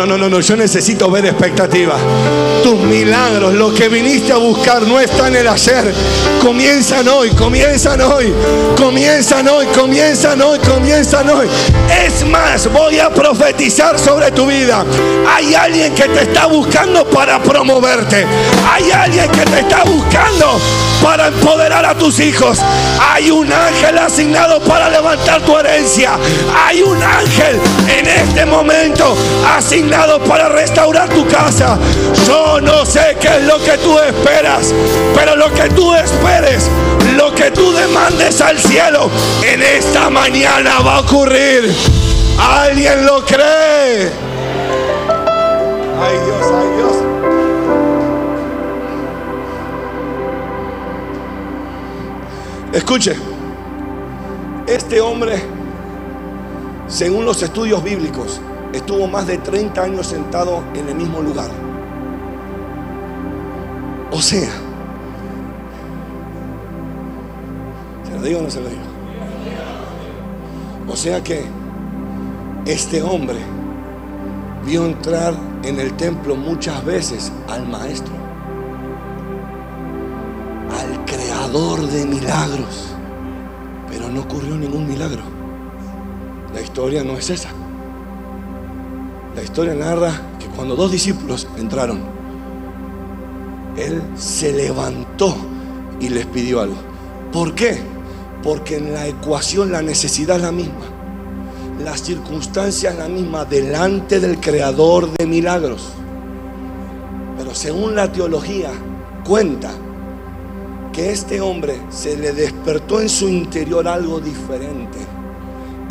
no, 0.10 0.18
no, 0.18 0.28
no, 0.28 0.40
yo 0.40 0.56
necesito 0.56 1.12
ver 1.12 1.28
expectativa. 1.28 1.96
Tus 2.64 2.80
milagros, 2.80 3.54
lo 3.54 3.72
que 3.72 3.90
viniste 3.90 4.34
a 4.34 4.38
buscar 4.38 4.82
no 4.82 5.00
está 5.00 5.28
en 5.28 5.36
el 5.36 5.48
ayer. 5.48 5.94
Comienzan 6.42 7.08
hoy, 7.08 7.30
comienzan 7.30 8.02
hoy, 8.02 8.34
comienzan 8.76 9.48
hoy, 9.48 9.68
comienzan 9.68 10.42
hoy, 10.42 10.58
comienzan 10.60 11.30
hoy. 11.30 11.48
Es 12.04 12.26
más, 12.26 12.72
voy 12.74 12.98
a 12.98 13.12
profetizar 13.12 14.00
sobre 14.00 14.32
tu 14.32 14.48
vida. 14.48 14.84
Hay 15.32 15.54
alguien 15.54 15.94
que 15.94 16.06
te 16.06 16.24
está 16.24 16.48
buscando 16.48 17.06
para 17.06 17.40
promoverte. 17.44 18.26
Hay 18.68 18.90
alguien 18.90 19.30
que 19.30 19.46
te 19.46 19.60
está 19.60 19.84
buscando 19.84 20.60
para 21.04 21.28
empoderar 21.28 21.86
a 21.86 21.96
tus 21.96 22.20
hijos. 22.20 22.58
Hay 23.00 23.30
un 23.30 23.52
ángel 23.54 23.98
asignado 24.00 24.60
para 24.62 24.90
levantar 24.90 25.42
tu 25.44 25.56
herencia. 25.56 26.18
Hay 26.66 26.82
un 26.82 27.02
ángel 27.02 27.60
en 27.96 28.08
este 28.08 28.46
momento 28.48 29.16
asignado 29.46 29.99
para 30.28 30.48
restaurar 30.48 31.10
tu 31.10 31.28
casa. 31.28 31.78
Yo 32.26 32.62
no 32.62 32.86
sé 32.86 33.18
qué 33.20 33.28
es 33.28 33.44
lo 33.44 33.58
que 33.60 33.78
tú 33.80 34.00
esperas, 34.00 34.74
pero 35.14 35.36
lo 35.36 35.52
que 35.54 35.68
tú 35.70 35.94
esperes, 35.94 36.70
lo 37.18 37.36
que 37.36 37.52
tú 37.52 37.74
demandes 37.74 38.40
al 38.40 38.58
cielo, 38.58 39.10
en 39.44 39.62
esta 39.62 40.10
mañana 40.10 40.80
va 40.80 40.98
a 40.98 41.00
ocurrir. 41.02 41.74
¿Alguien 42.40 43.06
lo 43.06 43.26
cree? 43.26 44.10
Ay 46.02 46.16
Dios, 46.26 46.46
ay 46.54 46.68
Dios. 46.78 46.94
Escuche, 52.72 53.18
este 54.66 55.02
hombre, 55.02 55.44
según 56.88 57.26
los 57.26 57.44
estudios 57.44 57.84
bíblicos, 57.84 58.40
estuvo 58.74 59.08
más 59.08 59.28
de 59.28 59.38
30 59.38 59.82
años 59.82 60.08
sentado 60.08 60.64
en 60.74 60.88
el 60.88 60.96
mismo 60.96 61.22
lugar. 61.22 61.50
O 64.12 64.22
sea, 64.22 64.50
¿se 68.04 68.16
lo 68.16 68.22
digo 68.22 68.40
o 68.40 68.44
no 68.44 68.50
se 68.50 68.62
lo 68.62 68.70
digo? 68.70 68.82
O 70.88 70.96
sea 70.96 71.24
que 71.24 71.44
este 72.66 73.02
hombre 73.02 73.38
vio 74.66 74.86
entrar 74.86 75.34
en 75.64 75.80
el 75.80 75.94
templo 75.94 76.36
muchas 76.36 76.84
veces 76.84 77.32
al 77.48 77.68
maestro 77.68 78.20
de 81.52 82.06
milagros. 82.06 82.90
Pero 83.90 84.10
no 84.10 84.22
ocurrió 84.22 84.56
ningún 84.56 84.88
milagro. 84.88 85.22
La 86.54 86.62
historia 86.62 87.04
no 87.04 87.14
es 87.14 87.30
esa. 87.30 87.50
La 89.40 89.46
historia 89.46 89.74
narra 89.74 90.12
que 90.38 90.48
cuando 90.48 90.76
dos 90.76 90.92
discípulos 90.92 91.48
entraron, 91.58 92.02
Él 93.78 94.02
se 94.18 94.52
levantó 94.52 95.34
y 96.02 96.10
les 96.10 96.26
pidió 96.26 96.60
algo. 96.60 96.76
¿Por 97.32 97.56
qué? 97.56 97.78
Porque 98.44 98.76
en 98.76 98.94
la 98.94 99.08
ecuación 99.08 99.72
la 99.72 99.82
necesidad 99.82 100.36
es 100.36 100.42
la 100.42 100.52
misma. 100.52 100.84
La 101.82 101.96
circunstancia 101.96 102.90
es 102.90 102.98
la 102.98 103.08
misma 103.08 103.46
delante 103.46 104.20
del 104.20 104.42
creador 104.42 105.10
de 105.10 105.26
milagros. 105.26 105.88
Pero 107.38 107.56
según 107.56 107.96
la 107.96 108.12
teología 108.12 108.72
cuenta 109.24 109.72
que 110.92 111.14
este 111.14 111.40
hombre 111.40 111.80
se 111.90 112.18
le 112.18 112.34
despertó 112.34 113.00
en 113.00 113.08
su 113.08 113.30
interior 113.30 113.88
algo 113.88 114.20
diferente 114.20 114.98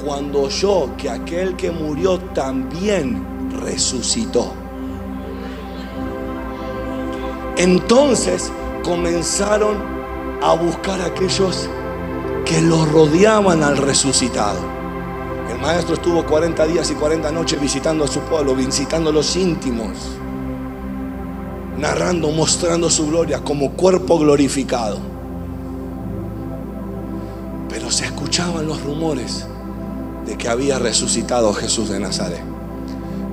cuando 0.05 0.43
oyó 0.43 0.95
que 0.99 1.09
aquel 1.09 1.57
que 1.57 1.71
murió 1.71 2.19
también 2.19 3.38
resucitó. 3.59 4.53
Entonces 7.57 8.51
comenzaron 8.83 9.77
a 10.43 10.55
buscar 10.55 11.01
a 11.01 11.07
aquellos 11.07 11.69
que 12.45 12.63
lo 12.63 12.85
rodeaban 12.87 13.63
al 13.63 13.77
resucitado. 13.77 14.61
El 15.51 15.59
maestro 15.61 15.95
estuvo 15.95 16.25
40 16.25 16.67
días 16.67 16.91
y 16.91 16.95
40 16.95 17.31
noches 17.33 17.61
visitando 17.61 18.05
a 18.05 18.09
su 18.09 18.21
pueblo, 18.21 18.55
visitando 18.55 19.11
los 19.11 19.37
íntimos 19.37 20.19
narrando, 21.79 22.31
mostrando 22.31 22.91
su 22.91 23.07
gloria 23.07 23.41
como 23.41 23.73
cuerpo 23.73 24.19
glorificado. 24.19 24.99
Pero 27.69 27.91
se 27.91 28.07
escuchaban 28.07 28.67
los 28.67 28.83
rumores 28.83 29.47
de 30.27 30.37
que 30.37 30.49
había 30.49 30.79
resucitado 30.79 31.53
Jesús 31.55 31.89
de 31.89 32.01
Nazaret. 32.01 32.58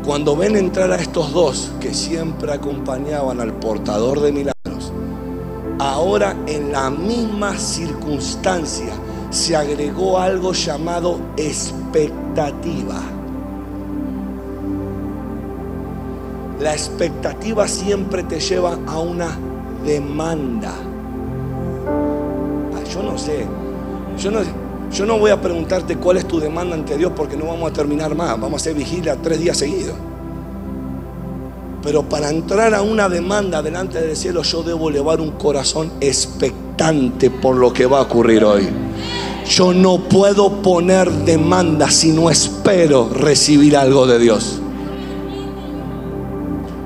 Cuando 0.06 0.36
ven 0.36 0.56
entrar 0.56 0.92
a 0.92 0.98
estos 0.98 1.34
dos 1.34 1.72
que 1.80 1.92
siempre 1.92 2.54
acompañaban 2.54 3.42
al 3.42 3.54
portador 3.54 4.22
de 4.22 4.32
milagros, 4.32 4.94
ahora 5.80 6.38
en 6.46 6.72
la 6.72 6.92
misma 6.92 7.58
circunstancia 7.58 8.94
se 9.32 9.56
agregó 9.56 10.20
algo 10.20 10.54
llamado 10.54 11.20
expectativa. 11.38 13.02
La 16.60 16.74
expectativa 16.74 17.68
siempre 17.68 18.22
te 18.22 18.40
lleva 18.40 18.78
a 18.86 19.00
una 19.00 19.36
demanda. 19.84 20.72
Ah, 22.76 22.84
yo 22.94 23.02
no 23.02 23.18
sé. 23.18 23.48
Yo 24.20 24.30
no, 24.30 24.40
yo 24.96 25.06
no 25.06 25.20
voy 25.20 25.30
a 25.30 25.42
preguntarte 25.42 25.98
cuál 25.98 26.18
es 26.18 26.26
tu 26.26 26.40
demanda 26.40 26.74
ante 26.74 26.98
Dios 26.98 27.12
porque 27.16 27.36
no 27.36 27.48
vamos 27.48 27.70
a 27.70 27.74
terminar 27.74 28.16
más. 28.16 28.30
Vamos 28.40 28.54
a 28.54 28.56
hacer 28.56 28.76
vigilia 28.76 29.18
tres 29.22 29.40
días 29.40 29.58
seguidos. 29.58 29.96
Pero 31.84 32.04
para 32.04 32.30
entrar 32.30 32.74
a 32.74 32.82
una 32.82 33.10
demanda 33.10 33.62
delante 33.62 34.02
del 34.02 34.16
cielo 34.16 34.42
yo 34.42 34.64
debo 34.64 34.90
llevar 34.90 35.20
un 35.20 35.32
corazón 35.32 35.92
expectante 36.00 37.30
por 37.30 37.58
lo 37.58 37.74
que 37.74 37.86
va 37.86 38.00
a 38.00 38.02
ocurrir 38.04 38.46
hoy. 38.46 38.70
Yo 39.50 39.74
no 39.74 40.00
puedo 40.00 40.62
poner 40.62 41.12
demanda 41.12 41.92
si 41.92 42.12
no 42.12 42.30
espero 42.30 43.10
recibir 43.10 43.76
algo 43.76 44.08
de 44.08 44.18
Dios. 44.18 44.62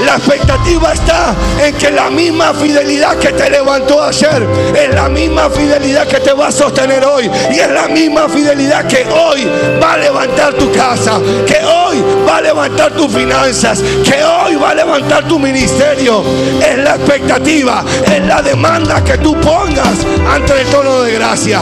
La 0.06 0.16
expectativa 0.16 0.94
está 0.94 1.36
en 1.62 1.76
que 1.76 1.92
la 1.92 2.10
misma 2.10 2.54
fidelidad 2.54 3.18
que 3.18 3.30
te 3.30 3.50
levantó 3.50 4.04
ayer 4.04 4.48
es 4.76 4.96
la 4.96 5.10
misma 5.10 5.50
fidelidad 5.50 6.08
que 6.08 6.20
te 6.20 6.34
va 6.34 6.48
a 6.48 6.52
sostener 6.52 7.06
hoy. 7.06 7.30
Y 7.52 7.60
es 7.60 7.70
la 7.70 7.88
misma 7.88 8.28
fidelidad 8.30 8.88
que 8.88 9.06
hoy 9.10 9.48
va 9.82 9.94
a 9.94 9.98
levantar 9.98 10.54
tu 10.54 10.72
casa, 10.72 11.20
que 11.46 11.60
hoy 11.66 12.04
va 12.28 12.38
a 12.38 12.42
levantar 12.42 12.92
tus 12.94 13.12
finanzas, 13.14 13.82
que 13.82 14.24
hoy 14.24 14.56
va 14.56 14.72
a 14.72 14.76
levantar 14.76 15.28
tu 15.28 15.40
ministerio. 15.40 16.24
Es 16.66 16.78
la 16.78 16.96
expectativa, 16.96 17.84
es 18.06 18.26
la 18.26 18.42
demanda 18.42 19.04
que 19.04 19.18
tú 19.18 19.40
pongas 19.42 20.06
ante 20.30 20.62
el 20.62 20.68
tono 20.68 21.02
de 21.02 21.14
gracia. 21.14 21.62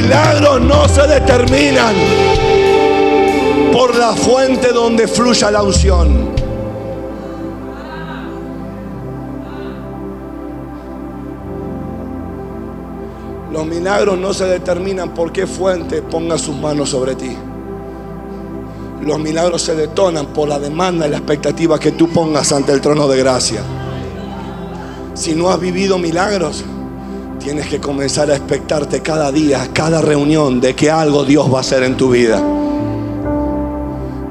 Milagros 0.00 0.62
no 0.62 0.88
se 0.88 1.06
determinan 1.06 1.94
por 3.70 3.94
la 3.94 4.12
fuente 4.12 4.72
donde 4.72 5.06
fluya 5.06 5.50
la 5.50 5.62
unción. 5.62 6.30
Los 13.52 13.66
milagros 13.66 14.18
no 14.18 14.32
se 14.32 14.46
determinan 14.46 15.10
por 15.10 15.32
qué 15.32 15.46
fuente 15.46 16.00
ponga 16.00 16.38
sus 16.38 16.56
manos 16.56 16.88
sobre 16.88 17.14
ti. 17.14 17.36
Los 19.02 19.18
milagros 19.18 19.60
se 19.60 19.74
detonan 19.74 20.28
por 20.28 20.48
la 20.48 20.58
demanda 20.58 21.06
y 21.06 21.10
la 21.10 21.18
expectativa 21.18 21.78
que 21.78 21.92
tú 21.92 22.08
pongas 22.08 22.50
ante 22.52 22.72
el 22.72 22.80
trono 22.80 23.06
de 23.06 23.18
gracia. 23.18 23.60
Si 25.12 25.34
no 25.34 25.50
has 25.50 25.60
vivido 25.60 25.98
milagros, 25.98 26.64
Tienes 27.40 27.68
que 27.68 27.80
comenzar 27.80 28.30
a 28.30 28.36
expectarte 28.36 29.00
cada 29.00 29.32
día, 29.32 29.70
cada 29.72 30.02
reunión, 30.02 30.60
de 30.60 30.74
que 30.74 30.90
algo 30.90 31.24
Dios 31.24 31.52
va 31.52 31.58
a 31.58 31.60
hacer 31.62 31.82
en 31.82 31.96
tu 31.96 32.10
vida. 32.10 32.40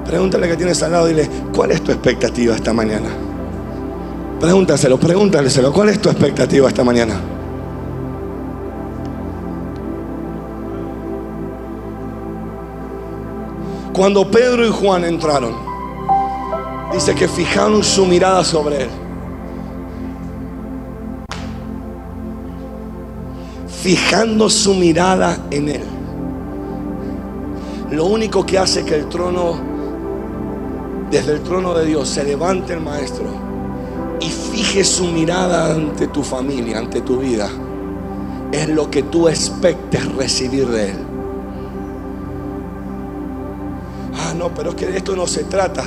Pregúntale 0.05 0.47
que 0.47 0.55
tienes 0.55 0.81
al 0.83 0.91
lado 0.91 1.07
dile, 1.07 1.27
¿cuál 1.53 1.71
es 1.71 1.83
tu 1.83 1.91
expectativa 1.91 2.55
esta 2.55 2.71
mañana? 2.71 3.09
Pregúntaselo, 4.39 4.99
pregúntaselo, 4.99 5.73
¿cuál 5.73 5.89
es 5.89 5.99
tu 5.99 6.09
expectativa 6.09 6.67
esta 6.67 6.83
mañana? 6.83 7.19
Cuando 13.91 14.29
Pedro 14.29 14.65
y 14.65 14.71
Juan 14.71 15.03
entraron, 15.03 15.55
dice 16.93 17.15
que 17.15 17.27
fijaron 17.27 17.83
su 17.83 18.05
mirada 18.05 18.43
sobre 18.43 18.83
él. 18.83 19.08
Fijando 23.81 24.49
su 24.49 24.73
mirada 24.73 25.37
en 25.51 25.69
Él. 25.69 25.83
Lo 27.91 28.05
único 28.05 28.45
que 28.45 28.57
hace 28.57 28.83
que 28.83 28.95
el 28.95 29.07
trono, 29.07 29.57
desde 31.09 31.33
el 31.33 31.41
trono 31.41 31.73
de 31.73 31.85
Dios, 31.85 32.09
se 32.09 32.23
levante 32.23 32.73
el 32.73 32.81
Maestro 32.81 33.27
y 34.19 34.29
fije 34.29 34.83
su 34.83 35.05
mirada 35.05 35.73
ante 35.73 36.07
tu 36.07 36.23
familia, 36.23 36.77
ante 36.77 37.01
tu 37.01 37.17
vida, 37.17 37.49
es 38.51 38.67
lo 38.67 38.91
que 38.91 39.03
tú 39.03 39.27
expectes 39.27 40.13
recibir 40.15 40.67
de 40.67 40.89
Él. 40.89 40.97
Ah, 44.15 44.33
no, 44.37 44.53
pero 44.53 44.71
es 44.71 44.75
que 44.75 44.97
esto 44.97 45.15
no 45.15 45.25
se 45.25 45.45
trata 45.45 45.83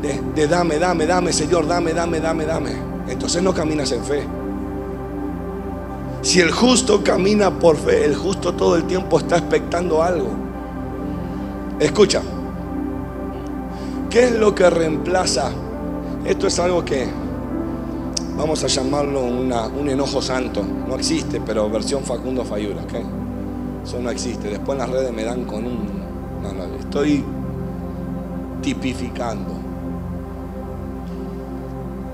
de, 0.00 0.20
de 0.34 0.48
dame, 0.48 0.78
dame, 0.78 1.06
dame, 1.06 1.32
Señor, 1.32 1.66
dame, 1.68 1.92
dame, 1.92 2.18
dame, 2.20 2.46
dame. 2.46 2.72
Entonces 3.06 3.42
no 3.42 3.52
caminas 3.52 3.92
en 3.92 4.02
fe. 4.02 4.41
Si 6.22 6.38
el 6.38 6.52
justo 6.52 7.02
camina 7.02 7.50
por 7.50 7.76
fe, 7.76 8.04
el 8.04 8.14
justo 8.14 8.54
todo 8.54 8.76
el 8.76 8.84
tiempo 8.84 9.18
está 9.18 9.38
expectando 9.38 10.04
algo. 10.04 10.28
Escucha, 11.80 12.22
¿qué 14.08 14.26
es 14.26 14.32
lo 14.32 14.54
que 14.54 14.70
reemplaza? 14.70 15.50
Esto 16.24 16.46
es 16.46 16.56
algo 16.60 16.84
que 16.84 17.08
vamos 18.36 18.62
a 18.62 18.68
llamarlo 18.68 19.22
un 19.24 19.88
enojo 19.88 20.22
santo. 20.22 20.64
No 20.88 20.94
existe, 20.94 21.40
pero 21.44 21.68
versión 21.68 22.04
Facundo 22.04 22.44
Fayura, 22.44 22.82
¿ok? 22.82 22.94
Eso 23.84 23.98
no 24.00 24.08
existe. 24.08 24.48
Después 24.48 24.78
en 24.78 24.78
las 24.78 24.90
redes 24.90 25.12
me 25.12 25.24
dan 25.24 25.44
con 25.44 25.64
un... 25.66 26.02
No, 26.40 26.52
no, 26.52 26.72
estoy 26.76 27.24
tipificando. 28.62 29.54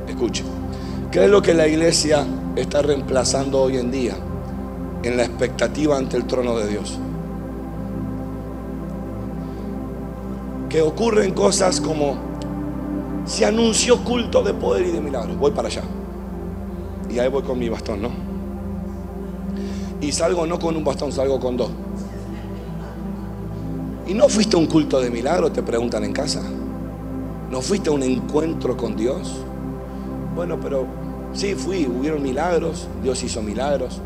Escucha, 0.09 0.45
¿qué 1.11 1.25
es 1.25 1.31
lo 1.31 1.43
que 1.43 1.53
la 1.53 1.69
iglesia 1.69 2.25
está 2.61 2.83
reemplazando 2.83 3.61
hoy 3.63 3.77
en 3.77 3.91
día 3.91 4.15
en 5.03 5.17
la 5.17 5.25
expectativa 5.25 5.97
ante 5.97 6.17
el 6.17 6.25
trono 6.25 6.57
de 6.57 6.69
Dios. 6.69 6.99
Que 10.69 10.83
ocurren 10.83 11.33
cosas 11.33 11.81
como 11.81 12.17
se 13.25 13.45
anunció 13.45 14.03
culto 14.05 14.43
de 14.43 14.55
poder 14.55 14.87
y 14.87 14.91
de 14.91 15.01
milagros. 15.01 15.39
Voy 15.39 15.51
para 15.53 15.69
allá. 15.69 15.83
Y 17.11 17.19
ahí 17.19 17.29
voy 17.29 17.43
con 17.43 17.59
mi 17.59 17.69
bastón, 17.69 18.03
¿no? 18.03 18.11
Y 20.01 20.13
salgo 20.13 20.47
no 20.47 20.59
con 20.59 20.77
un 20.77 20.85
bastón, 20.85 21.13
salgo 21.13 21.41
con 21.41 21.57
dos. 21.57 21.71
¿Y 24.07 24.15
no 24.15 24.29
fuiste 24.29 24.57
a 24.57 24.59
un 24.59 24.67
culto 24.67 25.01
de 25.01 25.11
milagros? 25.11 25.53
Te 25.53 25.63
preguntan 25.63 26.05
en 26.05 26.13
casa. 26.13 26.43
¿No 27.51 27.61
fuiste 27.61 27.89
a 27.89 27.93
un 27.93 28.03
encuentro 28.03 28.77
con 28.77 28.97
Dios? 28.97 29.37
Bueno, 30.35 30.59
pero 30.61 30.87
Sí, 31.33 31.55
fui, 31.55 31.87
hubieron 31.87 32.23
milagros, 32.23 32.89
Dios 33.03 33.23
hizo 33.23 33.43
milagros, 33.43 34.01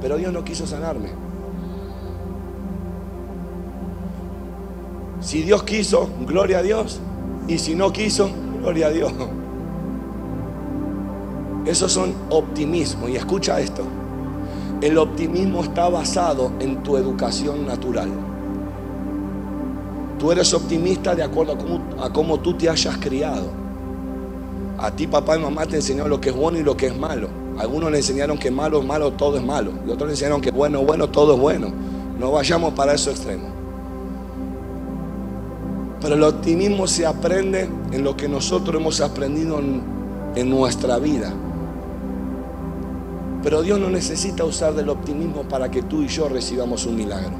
pero 0.00 0.16
Dios 0.16 0.32
no 0.32 0.44
quiso 0.44 0.66
sanarme. 0.66 1.10
Si 5.20 5.42
Dios 5.42 5.64
quiso, 5.64 6.08
gloria 6.26 6.58
a 6.58 6.62
Dios. 6.62 7.00
Y 7.48 7.58
si 7.58 7.74
no 7.74 7.92
quiso, 7.92 8.30
gloria 8.60 8.86
a 8.86 8.90
Dios. 8.90 9.12
Esos 11.66 11.92
son 11.92 12.14
optimismo. 12.30 13.08
Y 13.08 13.16
escucha 13.16 13.60
esto. 13.60 13.82
El 14.80 14.96
optimismo 14.96 15.62
está 15.62 15.88
basado 15.88 16.52
en 16.60 16.82
tu 16.82 16.96
educación 16.96 17.66
natural. 17.66 18.08
Tú 20.18 20.32
eres 20.32 20.54
optimista 20.54 21.14
de 21.14 21.22
acuerdo 21.22 21.52
a 21.52 21.58
cómo, 21.58 21.80
a 22.02 22.12
cómo 22.12 22.38
tú 22.40 22.54
te 22.54 22.68
hayas 22.68 22.96
criado. 22.98 23.67
A 24.78 24.92
ti 24.92 25.08
papá 25.08 25.36
y 25.36 25.40
mamá 25.40 25.66
te 25.66 25.76
enseñaron 25.76 26.08
lo 26.08 26.20
que 26.20 26.28
es 26.28 26.36
bueno 26.36 26.58
y 26.58 26.62
lo 26.62 26.76
que 26.76 26.86
es 26.86 26.96
malo. 26.96 27.28
Algunos 27.58 27.90
le 27.90 27.98
enseñaron 27.98 28.38
que 28.38 28.50
malo 28.50 28.78
es 28.78 28.86
malo, 28.86 29.12
todo 29.12 29.36
es 29.36 29.44
malo. 29.44 29.72
Y 29.86 29.90
otros 29.90 30.06
le 30.06 30.12
enseñaron 30.12 30.40
que 30.40 30.52
bueno, 30.52 30.82
bueno, 30.82 31.08
todo 31.08 31.34
es 31.34 31.40
bueno. 31.40 31.72
No 32.18 32.30
vayamos 32.30 32.74
para 32.74 32.94
esos 32.94 33.14
extremos. 33.14 33.50
Pero 36.00 36.14
el 36.14 36.22
optimismo 36.22 36.86
se 36.86 37.04
aprende 37.04 37.68
en 37.90 38.04
lo 38.04 38.16
que 38.16 38.28
nosotros 38.28 38.80
hemos 38.80 39.00
aprendido 39.00 39.58
en, 39.58 39.82
en 40.36 40.48
nuestra 40.48 40.98
vida. 40.98 41.32
Pero 43.42 43.62
Dios 43.62 43.80
no 43.80 43.90
necesita 43.90 44.44
usar 44.44 44.74
del 44.74 44.88
optimismo 44.90 45.42
para 45.42 45.68
que 45.68 45.82
tú 45.82 46.02
y 46.02 46.06
yo 46.08 46.28
recibamos 46.28 46.86
un 46.86 46.96
milagro. 46.96 47.32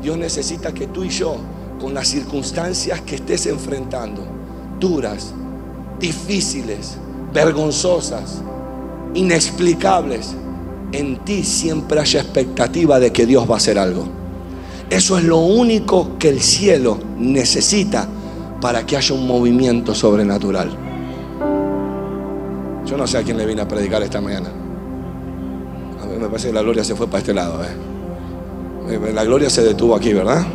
Dios 0.00 0.16
necesita 0.16 0.72
que 0.72 0.86
tú 0.86 1.04
y 1.04 1.10
yo, 1.10 1.36
con 1.78 1.92
las 1.92 2.08
circunstancias 2.08 3.02
que 3.02 3.16
estés 3.16 3.46
enfrentando, 3.46 4.22
duras, 4.80 5.34
difíciles, 5.98 6.96
vergonzosas, 7.32 8.42
inexplicables, 9.14 10.34
en 10.92 11.18
ti 11.18 11.44
siempre 11.44 12.00
haya 12.00 12.20
expectativa 12.20 12.98
de 12.98 13.12
que 13.12 13.26
Dios 13.26 13.48
va 13.48 13.54
a 13.54 13.56
hacer 13.58 13.78
algo. 13.78 14.06
Eso 14.90 15.18
es 15.18 15.24
lo 15.24 15.38
único 15.38 16.18
que 16.18 16.30
el 16.30 16.40
cielo 16.40 16.98
necesita 17.18 18.08
para 18.60 18.86
que 18.86 18.96
haya 18.96 19.14
un 19.14 19.26
movimiento 19.26 19.94
sobrenatural. 19.94 20.70
Yo 22.86 22.96
no 22.96 23.06
sé 23.06 23.18
a 23.18 23.22
quién 23.22 23.36
le 23.36 23.44
vine 23.44 23.60
a 23.60 23.68
predicar 23.68 24.02
esta 24.02 24.20
mañana. 24.20 24.48
A 26.02 26.06
mí 26.06 26.16
me 26.18 26.26
parece 26.26 26.48
que 26.48 26.54
la 26.54 26.62
gloria 26.62 26.82
se 26.82 26.94
fue 26.94 27.06
para 27.06 27.18
este 27.18 27.34
lado. 27.34 27.62
¿eh? 27.62 27.68
Eh, 28.90 29.12
La 29.12 29.24
gloria 29.24 29.50
se 29.50 29.62
detuvo 29.62 29.94
aquí, 29.94 30.14
¿verdad? 30.14 30.46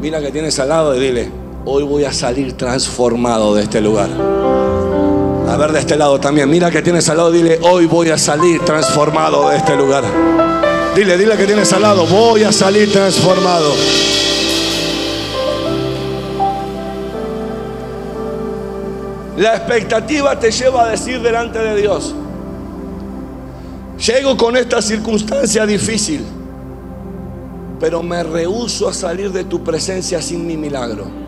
Mira 0.00 0.20
que 0.20 0.30
tienes 0.30 0.58
al 0.60 0.68
lado 0.68 0.94
y 0.94 1.00
dile, 1.00 1.28
hoy 1.68 1.82
voy 1.82 2.04
a 2.04 2.12
salir 2.12 2.52
transformado 2.52 3.54
de 3.54 3.64
este 3.64 3.80
lugar. 3.80 4.08
A 5.48 5.56
ver 5.56 5.72
de 5.72 5.80
este 5.80 5.96
lado 5.96 6.18
también. 6.20 6.48
Mira 6.48 6.70
que 6.70 6.80
tienes 6.80 7.08
al 7.08 7.16
lado, 7.16 7.32
dile, 7.32 7.58
hoy 7.62 7.86
voy 7.86 8.10
a 8.10 8.18
salir 8.18 8.60
transformado 8.64 9.50
de 9.50 9.56
este 9.56 9.76
lugar. 9.76 10.04
Dile, 10.94 11.18
dile 11.18 11.36
que 11.36 11.44
tienes 11.44 11.72
al 11.72 11.82
lado, 11.82 12.06
voy 12.06 12.44
a 12.44 12.52
salir 12.52 12.90
transformado. 12.92 13.74
La 19.36 19.56
expectativa 19.56 20.38
te 20.38 20.50
lleva 20.50 20.84
a 20.84 20.88
decir 20.88 21.20
delante 21.20 21.58
de 21.58 21.76
Dios, 21.76 22.14
llego 23.98 24.34
con 24.34 24.56
esta 24.56 24.80
circunstancia 24.80 25.66
difícil, 25.66 26.24
pero 27.78 28.02
me 28.02 28.22
rehúso 28.22 28.88
a 28.88 28.94
salir 28.94 29.30
de 29.32 29.44
tu 29.44 29.62
presencia 29.62 30.22
sin 30.22 30.46
mi 30.46 30.56
milagro. 30.56 31.25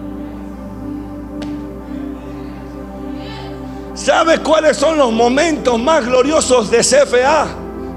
¿Sabes 4.09 4.41
cuáles 4.41 4.79
son 4.79 4.97
los 4.97 5.13
momentos 5.13 5.79
más 5.79 6.07
gloriosos 6.07 6.71
de 6.71 6.79
CFA? 6.79 7.47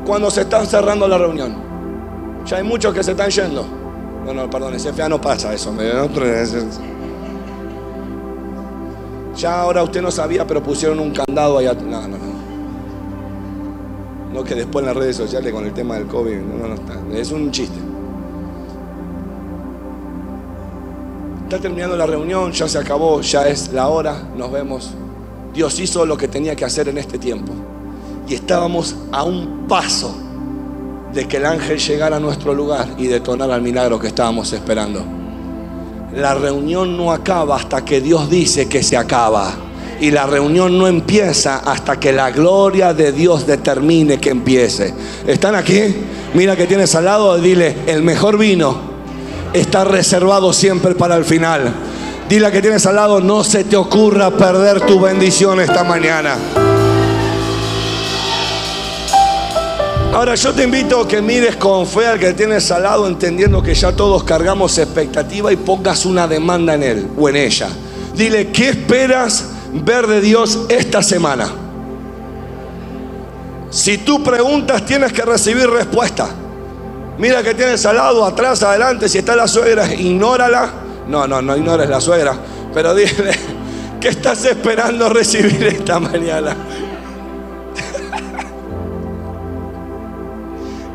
Cuando 0.05 0.29
se 0.29 0.41
están 0.41 0.67
cerrando 0.67 1.07
la 1.07 1.17
reunión. 1.17 1.55
Ya 2.45 2.57
hay 2.57 2.63
muchos 2.63 2.93
que 2.93 3.01
se 3.01 3.11
están 3.11 3.29
yendo. 3.29 3.65
No, 4.25 4.33
no, 4.33 4.49
perdón, 4.49 4.73
en 4.73 4.79
CFA 4.81 5.07
no 5.07 5.21
pasa 5.21 5.53
eso. 5.53 5.73
Ya 9.37 9.61
ahora 9.61 9.83
usted 9.83 10.01
no 10.01 10.11
sabía, 10.11 10.45
pero 10.45 10.61
pusieron 10.61 10.99
un 10.99 11.11
candado 11.11 11.59
allá. 11.59 11.75
No, 11.75 12.01
no, 12.01 12.09
no. 12.09 12.41
No 14.33 14.43
que 14.43 14.55
después 14.55 14.83
en 14.83 14.87
las 14.87 14.97
redes 14.97 15.15
sociales 15.15 15.53
con 15.53 15.63
el 15.63 15.71
tema 15.71 15.95
del 15.95 16.07
COVID, 16.07 16.35
no, 16.39 16.57
no, 16.57 16.67
no 16.67 16.73
está. 16.73 16.99
Es 17.13 17.31
un 17.31 17.49
chiste. 17.51 17.79
Está 21.43 21.57
terminando 21.57 21.95
la 21.95 22.05
reunión, 22.05 22.51
ya 22.51 22.67
se 22.67 22.77
acabó, 22.77 23.21
ya 23.21 23.47
es 23.47 23.71
la 23.71 23.87
hora, 23.87 24.21
nos 24.35 24.51
vemos. 24.51 24.93
Dios 25.53 25.79
hizo 25.79 26.05
lo 26.05 26.17
que 26.17 26.27
tenía 26.27 26.55
que 26.55 26.65
hacer 26.65 26.87
en 26.89 26.97
este 26.97 27.17
tiempo. 27.17 27.53
Y 28.27 28.35
estábamos 28.35 28.95
a 29.11 29.23
un 29.23 29.65
paso 29.67 30.15
de 31.13 31.27
que 31.27 31.37
el 31.37 31.45
ángel 31.45 31.79
llegara 31.79 32.17
a 32.17 32.19
nuestro 32.19 32.53
lugar 32.53 32.87
y 32.97 33.07
detonara 33.07 33.55
el 33.55 33.61
milagro 33.61 33.99
que 33.99 34.07
estábamos 34.07 34.53
esperando. 34.53 35.03
La 36.15 36.33
reunión 36.33 36.97
no 36.97 37.11
acaba 37.11 37.55
hasta 37.55 37.83
que 37.83 38.01
Dios 38.01 38.29
dice 38.29 38.67
que 38.67 38.83
se 38.83 38.97
acaba. 38.97 39.53
Y 39.99 40.09
la 40.09 40.25
reunión 40.25 40.77
no 40.77 40.87
empieza 40.87 41.57
hasta 41.57 41.99
que 41.99 42.11
la 42.11 42.31
gloria 42.31 42.93
de 42.93 43.11
Dios 43.11 43.45
determine 43.45 44.19
que 44.19 44.31
empiece. 44.31 44.93
¿Están 45.27 45.53
aquí? 45.53 45.95
Mira 46.33 46.55
que 46.55 46.65
tienes 46.65 46.95
al 46.95 47.05
lado, 47.05 47.37
dile, 47.37 47.75
el 47.85 48.01
mejor 48.01 48.37
vino 48.37 48.91
está 49.53 49.83
reservado 49.83 50.53
siempre 50.53 50.95
para 50.95 51.15
el 51.17 51.25
final. 51.25 51.73
Dile 52.31 52.47
a 52.47 52.51
que 52.51 52.61
tienes 52.61 52.85
al 52.85 52.95
lado, 52.95 53.19
no 53.19 53.43
se 53.43 53.65
te 53.65 53.75
ocurra 53.75 54.31
perder 54.31 54.79
tu 54.85 55.01
bendición 55.01 55.59
esta 55.59 55.83
mañana. 55.83 56.37
Ahora 60.13 60.35
yo 60.35 60.53
te 60.53 60.63
invito 60.63 61.01
a 61.01 61.07
que 61.09 61.21
mires 61.21 61.57
con 61.57 61.85
fe 61.85 62.07
al 62.07 62.19
que 62.19 62.31
tienes 62.31 62.71
al 62.71 62.83
lado, 62.83 63.05
entendiendo 63.05 63.61
que 63.61 63.73
ya 63.73 63.91
todos 63.91 64.23
cargamos 64.23 64.77
expectativa 64.77 65.51
y 65.51 65.57
pongas 65.57 66.05
una 66.05 66.25
demanda 66.25 66.75
en 66.75 66.83
él 66.83 67.07
o 67.19 67.27
en 67.27 67.35
ella. 67.35 67.67
Dile, 68.15 68.49
¿qué 68.53 68.69
esperas 68.69 69.49
ver 69.73 70.07
de 70.07 70.21
Dios 70.21 70.57
esta 70.69 71.03
semana? 71.03 71.49
Si 73.71 73.97
tú 73.97 74.23
preguntas, 74.23 74.85
tienes 74.85 75.11
que 75.11 75.23
recibir 75.23 75.69
respuesta. 75.69 76.29
Mira 77.17 77.43
que 77.43 77.53
tienes 77.53 77.85
al 77.85 77.97
lado, 77.97 78.23
atrás, 78.23 78.63
adelante, 78.63 79.09
si 79.09 79.17
está 79.17 79.35
la 79.35 79.49
suegra, 79.49 79.93
ignórala. 79.93 80.80
No, 81.11 81.27
no, 81.27 81.41
no 81.41 81.57
ignores 81.57 81.89
la 81.89 81.99
suegra, 81.99 82.37
pero 82.73 82.95
dile, 82.95 83.31
¿qué 83.99 84.07
estás 84.07 84.45
esperando 84.45 85.09
recibir 85.09 85.61
esta 85.61 85.99
mañana? 85.99 86.55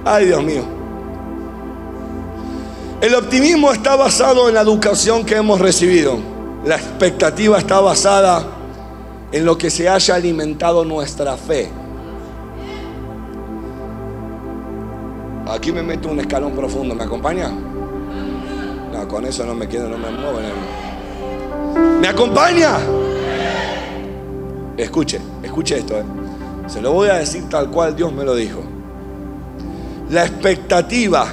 Ay, 0.07 0.25
Dios 0.25 0.43
mío. 0.43 0.63
El 3.03 3.15
optimismo 3.15 3.71
está 3.73 3.95
basado 3.95 4.49
en 4.49 4.55
la 4.55 4.63
educación 4.63 5.27
que 5.27 5.37
hemos 5.37 5.61
recibido. 5.61 6.19
La 6.65 6.77
expectativa 6.77 7.59
está 7.59 7.81
basada 7.81 8.43
en 9.33 9.45
lo 9.45 9.59
que 9.59 9.69
se 9.69 9.87
haya 9.87 10.15
alimentado 10.15 10.83
nuestra 10.83 11.37
fe. 11.37 11.69
Aquí 15.47 15.73
me 15.73 15.83
meto 15.83 16.09
un 16.09 16.21
escalón 16.21 16.53
profundo, 16.53 16.95
¿me 16.95 17.05
acompaña? 17.05 17.51
Con 19.09 19.25
eso 19.25 19.45
no 19.45 19.55
me 19.55 19.69
quedo, 19.69 19.89
no 19.89 19.99
me 19.99 20.11
muevo. 20.11 20.41
¿Me 22.01 22.09
acompaña? 22.09 22.79
Escuche, 24.77 25.21
escuche 25.43 25.79
esto. 25.79 25.99
¿eh? 25.99 26.05
Se 26.67 26.81
lo 26.81 26.93
voy 26.93 27.09
a 27.09 27.15
decir 27.15 27.49
tal 27.49 27.71
cual 27.71 27.95
Dios 27.95 28.13
me 28.13 28.25
lo 28.25 28.35
dijo. 28.35 28.61
La 30.11 30.25
expectativa 30.25 31.27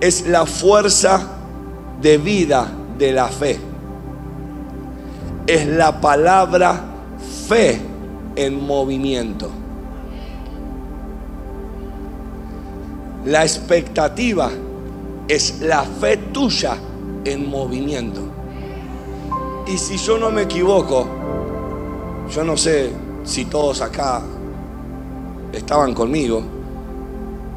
es 0.00 0.26
la 0.26 0.46
fuerza 0.46 1.26
de 2.00 2.18
vida 2.18 2.68
de 2.98 3.12
la 3.12 3.28
fe. 3.28 3.58
Es 5.46 5.66
la 5.66 6.00
palabra 6.00 6.80
fe 7.48 7.80
en 8.34 8.66
movimiento. 8.66 9.50
La 13.24 13.42
expectativa 13.42 14.50
es 15.28 15.60
la 15.60 15.82
fe 15.82 16.16
tuya 16.32 16.76
en 17.24 17.48
movimiento. 17.48 18.22
Y 19.66 19.76
si 19.78 19.96
yo 19.96 20.16
no 20.18 20.30
me 20.30 20.42
equivoco, 20.42 21.08
yo 22.32 22.44
no 22.44 22.56
sé 22.56 22.90
si 23.24 23.46
todos 23.46 23.80
acá 23.80 24.22
estaban 25.52 25.94
conmigo, 25.94 26.42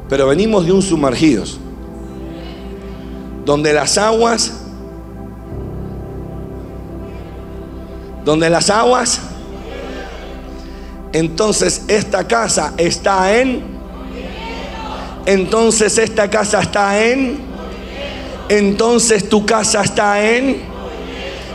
pero 0.08 0.26
venimos 0.26 0.66
de 0.66 0.72
un 0.72 0.82
sumergidos, 0.82 1.58
donde 3.44 3.72
las 3.72 3.96
aguas, 3.96 4.52
donde 8.24 8.50
las 8.50 8.70
aguas, 8.70 9.20
entonces 11.12 11.84
esta 11.88 12.26
casa 12.26 12.74
está 12.76 13.36
en, 13.38 13.62
entonces 15.26 15.96
esta 15.98 16.28
casa 16.28 16.60
está 16.60 17.04
en, 17.04 17.49
entonces 18.50 19.28
tu 19.28 19.46
casa 19.46 19.82
está 19.82 20.28
en, 20.28 20.60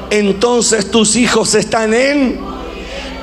entonces 0.10 0.90
tus 0.90 1.18
hijos 1.18 1.54
están 1.54 1.94
en, 1.94 2.40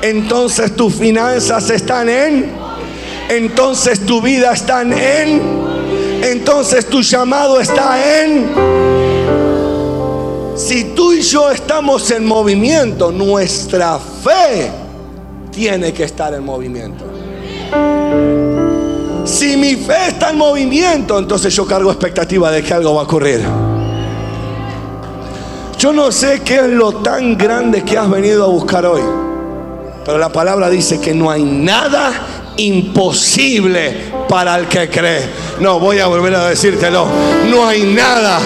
entonces 0.03 0.75
tus 0.75 0.93
finanzas 0.93 1.71
están 1.71 2.07
en, 2.07 2.51
entonces 3.29 4.05
tu 4.05 4.21
vida 4.21 4.53
está 4.53 4.83
en, 4.83 5.41
entonces 6.21 6.85
tu 6.85 7.01
llamado 7.01 7.59
está 7.59 8.21
en. 8.21 8.93
Si 10.55 10.83
tú 10.95 11.11
y 11.11 11.21
yo 11.21 11.49
estamos 11.49 12.11
en 12.11 12.27
movimiento, 12.27 13.11
nuestra 13.11 13.97
fe 13.97 14.69
tiene 15.51 15.91
que 15.91 16.03
estar 16.03 16.31
en 16.35 16.43
movimiento. 16.43 17.05
Si 19.25 19.55
mi 19.55 19.75
fe 19.75 20.07
está 20.09 20.31
en 20.31 20.37
movimiento, 20.37 21.17
entonces 21.17 21.55
yo 21.55 21.65
cargo 21.65 21.91
expectativa 21.91 22.51
de 22.51 22.61
que 22.61 22.73
algo 22.73 22.95
va 22.95 23.01
a 23.01 23.03
ocurrir. 23.05 23.41
Yo 25.79 25.93
no 25.93 26.11
sé 26.11 26.41
qué 26.41 26.55
es 26.55 26.69
lo 26.69 26.93
tan 26.93 27.37
grande 27.37 27.83
que 27.83 27.97
has 27.97 28.09
venido 28.09 28.43
a 28.43 28.47
buscar 28.47 28.85
hoy. 28.85 29.01
Pero 30.05 30.17
la 30.17 30.29
palabra 30.29 30.69
dice 30.69 30.99
que 30.99 31.13
no 31.13 31.31
hay 31.31 31.43
nada 31.43 32.11
imposible 32.57 34.11
para 34.27 34.57
el 34.57 34.67
que 34.67 34.89
cree. 34.89 35.29
No, 35.59 35.79
voy 35.79 35.99
a 35.99 36.07
volver 36.07 36.35
a 36.35 36.49
decírtelo. 36.49 37.07
No 37.49 37.65
hay 37.67 37.83
nada. 37.83 38.39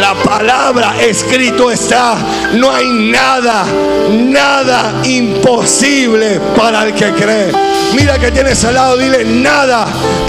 La 0.00 0.14
palabra 0.14 0.94
escrito 1.00 1.70
está. 1.70 2.16
No 2.54 2.70
hay 2.70 2.88
nada, 3.10 3.64
nada 4.10 5.00
imposible 5.04 6.40
para 6.56 6.84
el 6.84 6.94
que 6.94 7.10
cree. 7.12 7.73
Mira 7.94 8.18
que 8.18 8.30
tienes 8.32 8.64
al 8.64 8.74
lado, 8.74 8.96
dile, 8.96 9.24
nada 9.24 9.86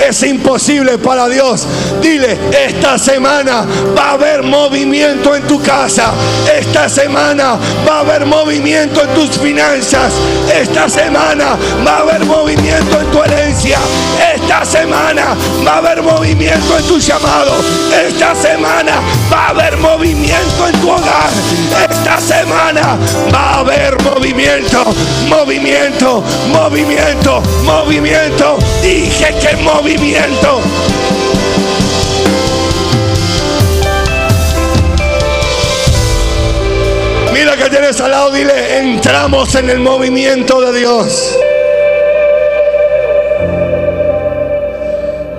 es 0.08 0.21
imposible 0.23 0.97
para 0.97 1.28
Dios. 1.28 1.65
Dile, 2.01 2.38
esta 2.65 2.97
semana 2.97 3.65
va 3.97 4.10
a 4.10 4.12
haber 4.13 4.43
movimiento 4.43 5.36
en 5.36 5.43
tu 5.43 5.62
casa. 5.62 6.13
Esta 6.60 6.88
semana 6.88 7.58
va 7.88 7.97
a 7.97 7.99
haber 8.01 8.25
movimiento 8.25 9.01
en 9.01 9.13
tus 9.13 9.38
finanzas. 9.38 10.13
Esta 10.54 10.88
semana 10.89 11.58
va 11.86 11.97
a 11.97 12.01
haber 12.01 12.25
movimiento 12.25 12.99
en 12.99 13.12
tu 13.12 13.23
herencia. 13.23 13.80
Esta 14.36 14.65
semana 14.65 15.36
va 15.65 15.73
a 15.73 15.78
haber 15.78 16.01
movimiento 16.01 16.78
en 16.78 16.84
tu 16.86 16.99
llamado. 16.99 17.54
Esta 18.08 18.36
semana 18.36 18.93
va 19.32 19.47
a 19.47 19.49
haber 19.49 19.78
movimiento 19.78 20.67
en 20.67 20.82
tu 20.82 20.91
hogar. 20.91 21.30
Esta 22.05 22.21
semana 22.21 22.99
va 23.33 23.39
a 23.39 23.59
haber 23.61 23.99
movimiento, 24.03 24.93
movimiento, 25.27 26.23
movimiento, 26.49 27.41
movimiento. 27.63 28.59
Dije 28.83 29.33
que 29.41 29.55
movimiento. 29.57 30.61
Mira 37.33 37.57
que 37.57 37.69
tienes 37.71 37.99
al 37.99 38.11
lado, 38.11 38.29
dile, 38.29 38.77
entramos 38.77 39.55
en 39.55 39.71
el 39.71 39.79
movimiento 39.79 40.61
de 40.61 40.79
Dios. 40.79 41.35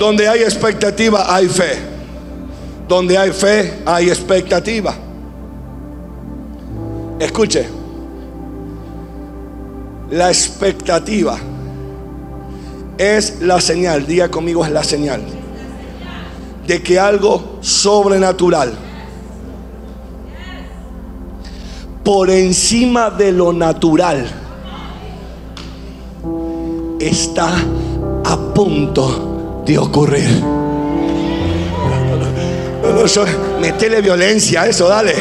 Donde 0.01 0.29
hay 0.29 0.41
expectativa, 0.43 1.33
hay 1.33 1.47
fe. 1.47 1.79
Donde 2.89 3.17
hay 3.17 3.31
fe, 3.31 3.73
hay 3.87 4.09
expectativa. 4.09 5.06
Escuche, 7.19 7.67
la 10.11 10.29
expectativa 10.29 11.39
es 12.99 13.41
la 13.41 13.61
señal, 13.61 14.07
diga 14.07 14.31
conmigo 14.31 14.65
es 14.65 14.71
la 14.71 14.85
señal, 14.85 15.23
de 16.67 16.83
que 16.83 16.99
algo 17.01 17.59
sobrenatural, 17.61 18.73
por 22.05 22.31
encima 22.31 23.11
de 23.11 23.33
lo 23.33 23.53
natural, 23.53 24.27
está 27.01 27.49
a 28.25 28.37
punto 28.55 29.63
de 29.65 29.79
ocurrir. 29.79 30.45
Metele 33.61 34.01
violencia 34.01 34.63
a 34.63 34.67
eso, 34.69 34.89
dale. 34.89 35.15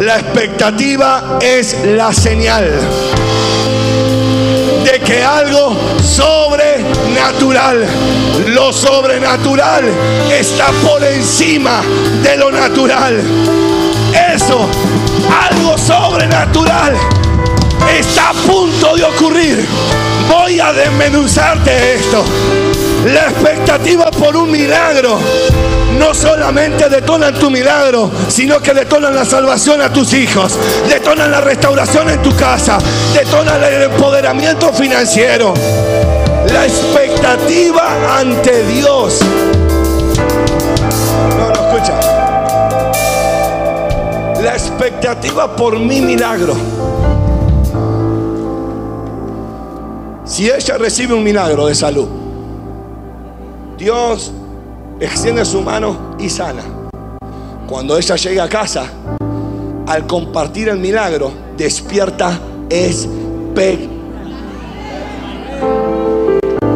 La 0.00 0.20
expectativa 0.20 1.38
es 1.40 1.76
la 1.84 2.12
señal 2.12 2.70
de 4.84 5.00
que 5.00 5.24
algo 5.24 5.76
sobrenatural, 6.00 7.84
lo 8.46 8.72
sobrenatural 8.72 9.84
está 10.30 10.66
por 10.86 11.02
encima 11.02 11.82
de 12.22 12.36
lo 12.36 12.52
natural. 12.52 13.20
Eso, 14.34 14.68
algo 15.50 15.76
sobrenatural 15.76 16.94
está 17.98 18.30
a 18.30 18.34
punto 18.34 18.96
de 18.96 19.02
ocurrir. 19.02 19.66
Voy 20.28 20.60
a 20.60 20.72
desmenuzarte 20.72 21.94
esto. 21.94 22.24
La 23.06 23.28
expectativa 23.28 24.10
por 24.10 24.36
un 24.36 24.50
milagro 24.50 25.18
no 25.98 26.14
solamente 26.14 26.88
detonan 26.88 27.34
tu 27.34 27.50
milagro, 27.50 28.10
sino 28.28 28.60
que 28.60 28.74
detonan 28.74 29.14
la 29.14 29.24
salvación 29.24 29.80
a 29.82 29.92
tus 29.92 30.12
hijos, 30.14 30.56
detonan 30.88 31.30
la 31.30 31.40
restauración 31.40 32.10
en 32.10 32.22
tu 32.22 32.34
casa, 32.36 32.78
detonan 33.14 33.62
el 33.64 33.82
empoderamiento 33.82 34.72
financiero, 34.72 35.54
la 36.52 36.66
expectativa 36.66 38.18
ante 38.18 38.64
Dios. 38.64 39.20
No, 41.36 41.50
no, 41.50 41.74
escucha. 41.74 42.00
La 44.42 44.52
expectativa 44.52 45.54
por 45.54 45.78
mi 45.78 46.00
milagro. 46.00 46.56
Si 50.24 50.48
ella 50.48 50.78
recibe 50.78 51.14
un 51.14 51.24
milagro 51.24 51.66
de 51.66 51.74
salud, 51.74 52.17
Dios 53.78 54.32
extiende 54.98 55.44
su 55.44 55.62
mano 55.62 56.16
y 56.18 56.28
sana. 56.28 56.62
Cuando 57.68 57.96
ella 57.96 58.16
llega 58.16 58.44
a 58.44 58.48
casa, 58.48 58.90
al 59.86 60.06
compartir 60.06 60.68
el 60.68 60.78
milagro, 60.78 61.32
despierta 61.56 62.38
expectativa. 62.68 63.28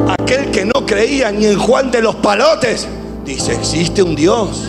Aquel 0.08 0.50
que 0.50 0.64
no 0.64 0.86
creía 0.86 1.30
ni 1.30 1.46
en 1.46 1.58
Juan 1.58 1.90
de 1.90 2.02
los 2.02 2.14
Palotes, 2.16 2.88
dice, 3.24 3.52
existe 3.52 4.02
un 4.02 4.14
Dios. 4.14 4.68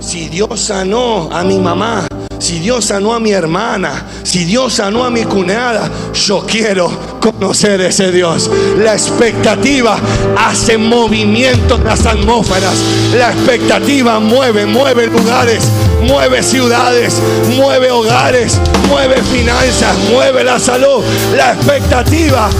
Si 0.00 0.28
Dios 0.28 0.60
sanó 0.60 1.28
a 1.32 1.42
mi 1.42 1.58
mamá, 1.58 2.06
si 2.42 2.58
Dios 2.58 2.86
sanó 2.86 3.14
a 3.14 3.20
mi 3.20 3.30
hermana, 3.30 4.04
si 4.24 4.44
Dios 4.44 4.74
sanó 4.74 5.04
a 5.04 5.10
mi 5.10 5.22
cuñada, 5.22 5.88
yo 6.12 6.44
quiero 6.44 6.90
conocer 7.20 7.80
ese 7.82 8.10
Dios. 8.10 8.50
La 8.78 8.94
expectativa 8.94 9.96
hace 10.36 10.76
movimiento 10.76 11.76
en 11.76 11.84
las 11.84 12.04
atmósferas. 12.04 12.74
La 13.16 13.30
expectativa 13.30 14.18
mueve, 14.18 14.66
mueve 14.66 15.06
lugares, 15.06 15.62
mueve 16.02 16.42
ciudades, 16.42 17.14
mueve 17.56 17.92
hogares, 17.92 18.58
mueve 18.88 19.22
finanzas, 19.22 19.96
mueve 20.10 20.42
la 20.42 20.58
salud. 20.58 21.04
La 21.36 21.52
expectativa 21.52 22.50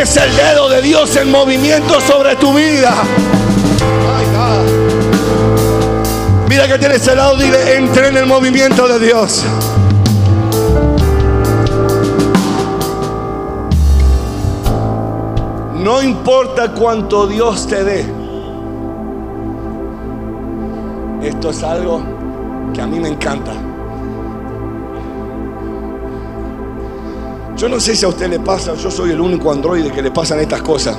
es 0.00 0.16
el 0.18 0.36
dedo 0.36 0.68
de 0.68 0.82
Dios 0.82 1.16
en 1.16 1.32
movimiento 1.32 2.00
sobre 2.00 2.36
tu 2.36 2.54
vida. 2.54 2.94
Mira 6.52 6.68
que 6.68 6.78
tienes 6.78 7.08
al 7.08 7.16
lado, 7.16 7.34
dile, 7.38 7.76
entre 7.76 8.08
en 8.08 8.16
el 8.18 8.26
movimiento 8.26 8.86
de 8.86 8.98
Dios. 8.98 9.42
No 15.76 16.02
importa 16.02 16.74
cuánto 16.74 17.26
Dios 17.26 17.66
te 17.66 17.82
dé. 17.82 18.06
Esto 21.22 21.48
es 21.48 21.62
algo 21.62 22.02
que 22.74 22.82
a 22.82 22.86
mí 22.86 23.00
me 23.00 23.08
encanta. 23.08 23.52
Yo 27.56 27.66
no 27.70 27.80
sé 27.80 27.96
si 27.96 28.04
a 28.04 28.08
usted 28.08 28.28
le 28.28 28.40
pasa, 28.40 28.74
yo 28.74 28.90
soy 28.90 29.12
el 29.12 29.22
único 29.22 29.50
androide 29.50 29.90
que 29.90 30.02
le 30.02 30.10
pasan 30.10 30.38
estas 30.40 30.60
cosas. 30.60 30.98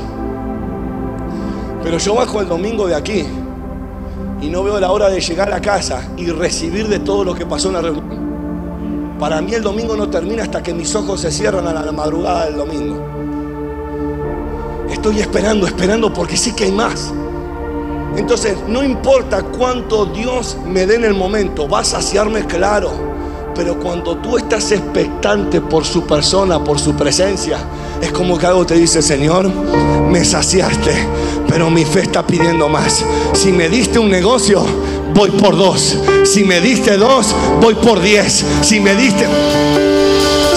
Pero 1.84 2.00
yo 2.00 2.16
bajo 2.16 2.42
el 2.42 2.48
domingo 2.48 2.88
de 2.88 2.96
aquí 2.96 3.42
y 4.43 4.49
no 4.49 4.62
veo 4.62 4.77
la 4.77 4.91
hora 4.91 5.10
de 5.10 5.21
llegar 5.21 5.53
a 5.53 5.62
casa 5.62 6.01
y 6.17 6.27
recibir 6.27 6.89
de 6.89 6.99
todo 6.99 7.23
lo 7.23 7.34
que 7.34 7.45
pasó 7.45 7.69
en 7.69 7.73
la 7.75 7.82
reunión. 7.82 9.15
Para 9.17 9.41
mí 9.41 9.53
el 9.53 9.63
domingo 9.63 9.95
no 9.95 10.10
termina 10.10 10.43
hasta 10.43 10.62
que 10.62 10.73
mis 10.73 10.93
ojos 10.95 11.21
se 11.21 11.32
cierran 11.32 11.65
a 11.65 11.71
la 11.71 11.91
madrugada 11.93 12.45
del 12.45 12.58
domingo. 12.58 13.01
Estoy 14.91 15.21
esperando, 15.21 15.65
esperando 15.65 16.12
porque 16.12 16.36
sí 16.36 16.53
que 16.53 16.65
hay 16.65 16.73
más. 16.73 17.13
Entonces, 18.17 18.58
no 18.67 18.84
importa 18.84 19.43
cuánto 19.43 20.08
Dios 20.08 20.58
me 20.65 20.86
dé 20.86 20.95
en 20.95 21.06
el 21.06 21.13
momento, 21.13 21.69
va 21.69 21.79
a 21.79 21.84
saciarme 21.86 22.45
claro. 22.45 22.91
Pero 23.56 23.79
cuando 23.79 24.17
tú 24.17 24.38
estás 24.38 24.73
expectante 24.73 25.62
por 25.62 25.86
su 25.86 26.06
persona, 26.06 26.62
por 26.62 26.79
su 26.79 26.95
presencia, 26.95 27.60
es 28.01 28.12
como 28.12 28.38
que 28.38 28.45
algo 28.45 28.65
te 28.65 28.75
dice, 28.75 29.01
Señor, 29.01 29.49
me 30.10 30.25
saciaste, 30.25 30.91
pero 31.54 31.70
mi 31.70 31.86
fe 31.86 32.00
está 32.00 32.26
pidiendo 32.26 32.68
más. 32.68 33.06
Si 33.34 33.52
me 33.52 33.70
diste 33.70 34.00
un 34.00 34.10
negocio, 34.10 34.66
voy 35.13 35.30
por 35.30 35.56
dos. 35.56 35.96
Si 36.26 36.44
me 36.44 36.60
diste 36.60 36.98
dos, 36.98 37.28
voy 37.62 37.76
por 37.76 38.02
diez. 38.02 38.44
Si 38.62 38.80
me 38.80 38.96
diste... 38.96 39.28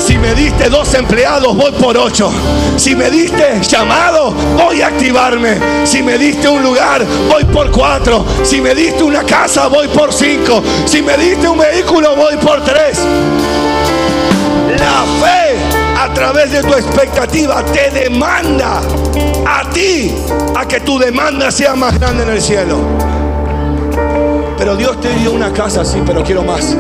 Si 0.06 0.16
me 0.16 0.34
diste 0.34 0.70
dos 0.70 0.94
empleados, 0.94 1.54
voy 1.54 1.72
por 1.72 1.98
ocho. 1.98 2.32
Si 2.78 2.96
me 2.96 3.10
diste 3.10 3.60
llamado, 3.60 4.32
voy 4.56 4.80
a 4.80 4.86
activarme. 4.86 5.58
Si 5.84 6.02
me 6.02 6.16
diste 6.16 6.48
un 6.48 6.62
lugar, 6.62 7.04
voy 7.28 7.44
por 7.44 7.70
cuatro. 7.70 8.24
Si 8.42 8.62
me 8.62 8.74
diste 8.74 9.02
una 9.02 9.22
casa, 9.22 9.66
voy 9.66 9.88
por 9.88 10.14
cinco. 10.14 10.62
Si 10.86 11.02
me 11.02 11.18
diste 11.18 11.46
un 11.46 11.58
vehículo, 11.58 12.16
voy 12.16 12.36
por 12.36 12.64
tres. 12.64 13.00
La 14.78 15.04
fe 15.20 15.75
a 16.06 16.14
través 16.14 16.52
de 16.52 16.62
tu 16.62 16.72
expectativa 16.72 17.64
te 17.64 17.90
demanda 17.90 18.80
a 19.44 19.68
ti 19.70 20.14
a 20.54 20.66
que 20.66 20.78
tu 20.80 21.00
demanda 21.00 21.50
sea 21.50 21.74
más 21.74 21.98
grande 21.98 22.22
en 22.22 22.30
el 22.30 22.40
cielo. 22.40 22.78
Pero 24.56 24.76
Dios 24.76 25.00
te 25.00 25.12
dio 25.14 25.32
una 25.32 25.52
casa, 25.52 25.84
sí, 25.84 26.00
pero 26.06 26.22
quiero 26.22 26.44
más. 26.44 26.76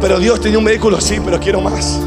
Pero 0.00 0.18
Dios 0.18 0.40
te 0.40 0.48
dio 0.48 0.58
un 0.58 0.64
vehículo, 0.64 1.00
sí, 1.00 1.20
pero 1.24 1.38
quiero 1.38 1.60
más. 1.60 2.00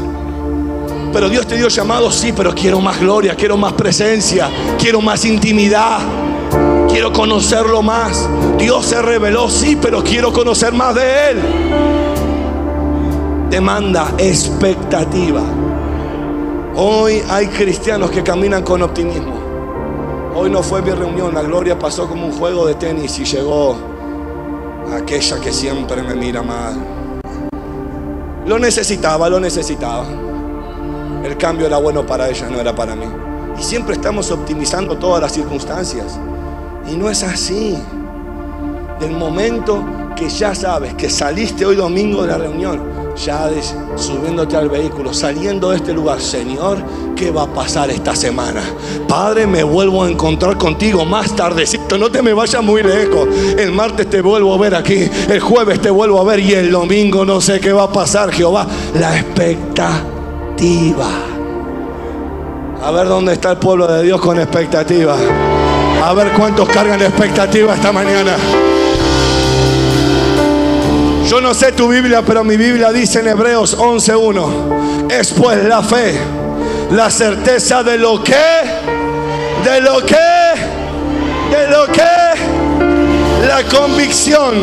Pero 1.10 1.30
Dios 1.30 1.46
te 1.46 1.56
dio 1.56 1.68
llamado, 1.68 2.10
sí, 2.10 2.34
pero 2.36 2.54
quiero 2.54 2.78
más 2.80 3.00
gloria, 3.00 3.34
quiero 3.34 3.56
más 3.56 3.72
presencia, 3.72 4.50
quiero 4.78 5.00
más 5.00 5.24
intimidad. 5.24 6.00
Quiero 6.90 7.14
conocerlo 7.14 7.80
más. 7.80 8.28
Dios 8.58 8.84
se 8.84 9.00
reveló, 9.00 9.48
sí, 9.48 9.78
pero 9.80 10.04
quiero 10.04 10.34
conocer 10.34 10.74
más 10.74 10.94
de 10.94 11.30
Él. 11.30 12.05
Demanda 13.50 14.12
expectativa. 14.18 15.40
Hoy 16.74 17.22
hay 17.30 17.46
cristianos 17.46 18.10
que 18.10 18.24
caminan 18.24 18.64
con 18.64 18.82
optimismo. 18.82 19.34
Hoy 20.34 20.50
no 20.50 20.64
fue 20.64 20.82
mi 20.82 20.90
reunión, 20.90 21.32
la 21.32 21.42
gloria 21.42 21.78
pasó 21.78 22.08
como 22.08 22.26
un 22.26 22.32
juego 22.32 22.66
de 22.66 22.74
tenis 22.74 23.16
y 23.20 23.24
llegó 23.24 23.76
aquella 24.92 25.40
que 25.40 25.52
siempre 25.52 26.02
me 26.02 26.16
mira 26.16 26.42
mal. 26.42 26.74
Lo 28.46 28.58
necesitaba, 28.58 29.30
lo 29.30 29.38
necesitaba. 29.38 30.06
El 31.24 31.36
cambio 31.36 31.66
era 31.66 31.78
bueno 31.78 32.04
para 32.04 32.28
ella, 32.28 32.48
no 32.50 32.60
era 32.60 32.74
para 32.74 32.96
mí. 32.96 33.06
Y 33.56 33.62
siempre 33.62 33.94
estamos 33.94 34.30
optimizando 34.32 34.98
todas 34.98 35.22
las 35.22 35.32
circunstancias. 35.32 36.18
Y 36.90 36.96
no 36.96 37.08
es 37.08 37.22
así. 37.22 37.78
Del 38.98 39.12
momento 39.12 39.84
que 40.16 40.28
ya 40.28 40.52
sabes 40.52 40.94
que 40.94 41.08
saliste 41.08 41.64
hoy 41.64 41.76
domingo 41.76 42.22
de 42.22 42.28
la 42.28 42.38
reunión, 42.38 42.95
ya 43.16 43.48
subiéndote 43.96 44.56
al 44.56 44.68
vehículo, 44.68 45.12
saliendo 45.14 45.70
de 45.70 45.76
este 45.76 45.92
lugar, 45.92 46.20
Señor, 46.20 46.78
¿qué 47.16 47.30
va 47.30 47.44
a 47.44 47.46
pasar 47.46 47.90
esta 47.90 48.14
semana? 48.14 48.62
Padre, 49.08 49.46
me 49.46 49.62
vuelvo 49.62 50.04
a 50.04 50.10
encontrar 50.10 50.58
contigo 50.58 51.04
más 51.04 51.34
tardecito, 51.34 51.96
no 51.98 52.10
te 52.10 52.22
me 52.22 52.32
vayas 52.32 52.62
muy 52.62 52.82
lejos. 52.82 53.28
El 53.56 53.72
martes 53.72 54.10
te 54.10 54.20
vuelvo 54.20 54.54
a 54.54 54.58
ver 54.58 54.74
aquí, 54.74 55.08
el 55.28 55.40
jueves 55.40 55.80
te 55.80 55.90
vuelvo 55.90 56.20
a 56.20 56.24
ver 56.24 56.40
y 56.40 56.52
el 56.52 56.70
domingo 56.70 57.24
no 57.24 57.40
sé 57.40 57.58
qué 57.60 57.72
va 57.72 57.84
a 57.84 57.92
pasar, 57.92 58.30
Jehová. 58.32 58.66
La 58.98 59.16
expectativa. 59.18 61.08
A 62.82 62.90
ver 62.90 63.08
dónde 63.08 63.32
está 63.32 63.52
el 63.52 63.56
pueblo 63.56 63.86
de 63.86 64.02
Dios 64.02 64.20
con 64.20 64.38
expectativa. 64.38 65.16
A 66.04 66.12
ver 66.12 66.32
cuántos 66.32 66.68
cargan 66.68 67.00
expectativa 67.00 67.74
esta 67.74 67.90
mañana. 67.92 68.36
Yo 71.28 71.40
no 71.40 71.54
sé 71.54 71.72
tu 71.72 71.88
Biblia, 71.88 72.22
pero 72.24 72.44
mi 72.44 72.56
Biblia 72.56 72.92
dice 72.92 73.18
en 73.18 73.26
Hebreos 73.26 73.76
11.1, 73.76 75.10
es 75.10 75.32
pues 75.32 75.64
la 75.64 75.82
fe, 75.82 76.16
la 76.92 77.10
certeza 77.10 77.82
de 77.82 77.98
lo 77.98 78.22
que, 78.22 78.36
de 79.64 79.80
lo 79.80 79.98
que, 80.06 80.16
de 81.50 81.68
lo 81.68 81.86
que, 81.86 83.46
la 83.48 83.64
convicción 83.64 84.54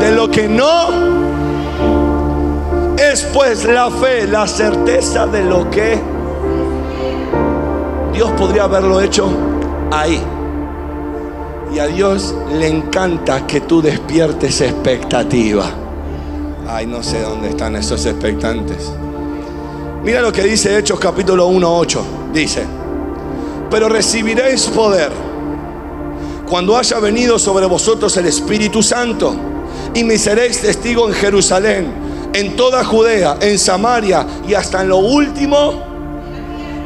de 0.00 0.10
lo 0.10 0.28
que 0.28 0.48
no, 0.48 0.88
es 2.98 3.22
pues 3.32 3.64
la 3.64 3.88
fe, 3.88 4.26
la 4.26 4.48
certeza 4.48 5.28
de 5.28 5.44
lo 5.44 5.70
que 5.70 5.96
Dios 8.12 8.32
podría 8.32 8.64
haberlo 8.64 9.00
hecho 9.00 9.30
ahí. 9.92 10.20
Y 11.74 11.78
a 11.78 11.86
Dios 11.86 12.34
le 12.52 12.68
encanta 12.68 13.46
que 13.46 13.62
tú 13.62 13.80
despiertes 13.80 14.60
expectativa. 14.60 15.70
Ay, 16.68 16.86
no 16.86 17.02
sé 17.02 17.22
dónde 17.22 17.48
están 17.48 17.76
esos 17.76 18.04
expectantes. 18.04 18.92
Mira 20.04 20.20
lo 20.20 20.30
que 20.32 20.42
dice 20.42 20.76
Hechos 20.78 21.00
capítulo 21.00 21.46
1, 21.46 21.78
8. 21.78 22.04
Dice, 22.34 22.64
pero 23.70 23.88
recibiréis 23.88 24.66
poder 24.66 25.10
cuando 26.46 26.76
haya 26.76 26.98
venido 26.98 27.38
sobre 27.38 27.64
vosotros 27.64 28.14
el 28.18 28.26
Espíritu 28.26 28.82
Santo 28.82 29.34
y 29.94 30.04
me 30.04 30.18
seréis 30.18 30.60
testigo 30.60 31.08
en 31.08 31.14
Jerusalén, 31.14 31.86
en 32.34 32.54
toda 32.54 32.84
Judea, 32.84 33.38
en 33.40 33.58
Samaria 33.58 34.26
y 34.46 34.52
hasta 34.52 34.82
en 34.82 34.90
lo 34.90 34.98
último, 34.98 35.82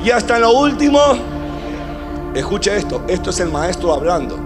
y 0.04 0.10
hasta 0.10 0.36
en 0.36 0.42
lo 0.42 0.52
último, 0.52 1.00
escuche 2.34 2.76
esto, 2.76 3.02
esto 3.08 3.30
es 3.30 3.40
el 3.40 3.50
maestro 3.50 3.92
hablando. 3.92 4.45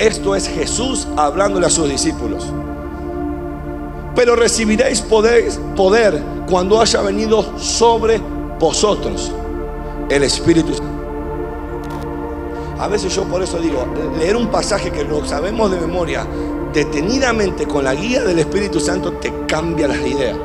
Esto 0.00 0.34
es 0.34 0.48
Jesús 0.48 1.06
hablándole 1.14 1.66
a 1.66 1.70
sus 1.70 1.86
discípulos. 1.86 2.46
Pero 4.16 4.34
recibiréis 4.34 5.02
poder, 5.02 6.22
cuando 6.48 6.80
haya 6.80 7.02
venido 7.02 7.58
sobre 7.58 8.18
vosotros 8.58 9.30
el 10.08 10.22
Espíritu. 10.22 10.72
A 12.78 12.88
veces 12.88 13.14
yo 13.14 13.24
por 13.24 13.42
eso 13.42 13.58
digo, 13.58 13.86
leer 14.18 14.36
un 14.36 14.46
pasaje 14.46 14.90
que 14.90 15.04
lo 15.04 15.22
sabemos 15.26 15.70
de 15.70 15.78
memoria, 15.78 16.26
detenidamente 16.72 17.66
con 17.66 17.84
la 17.84 17.94
guía 17.94 18.22
del 18.24 18.38
Espíritu 18.38 18.80
Santo, 18.80 19.12
te 19.12 19.30
cambia 19.46 19.86
las 19.86 19.98
ideas. 19.98 20.38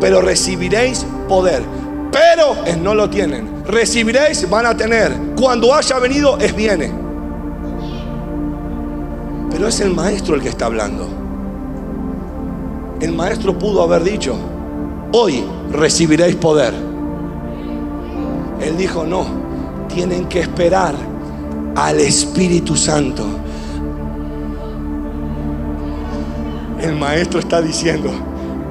Pero 0.00 0.20
recibiréis 0.20 1.04
poder. 1.28 1.64
Pero 2.12 2.54
no 2.80 2.94
lo 2.94 3.10
tienen. 3.10 3.64
Recibiréis, 3.64 4.48
van 4.48 4.66
a 4.66 4.76
tener. 4.76 5.12
Cuando 5.36 5.74
haya 5.74 5.98
venido, 5.98 6.38
es 6.38 6.54
viene. 6.54 7.07
Pero 9.50 9.68
es 9.68 9.80
el 9.80 9.94
maestro 9.94 10.34
el 10.34 10.42
que 10.42 10.48
está 10.48 10.66
hablando. 10.66 11.08
El 13.00 13.12
maestro 13.12 13.58
pudo 13.58 13.82
haber 13.82 14.04
dicho, 14.04 14.36
hoy 15.12 15.44
recibiréis 15.70 16.36
poder. 16.36 16.74
Él 18.60 18.76
dijo, 18.76 19.04
no, 19.04 19.26
tienen 19.88 20.26
que 20.26 20.40
esperar 20.40 20.94
al 21.76 22.00
Espíritu 22.00 22.76
Santo. 22.76 23.24
El 26.80 26.96
maestro 26.96 27.40
está 27.40 27.60
diciendo, 27.60 28.10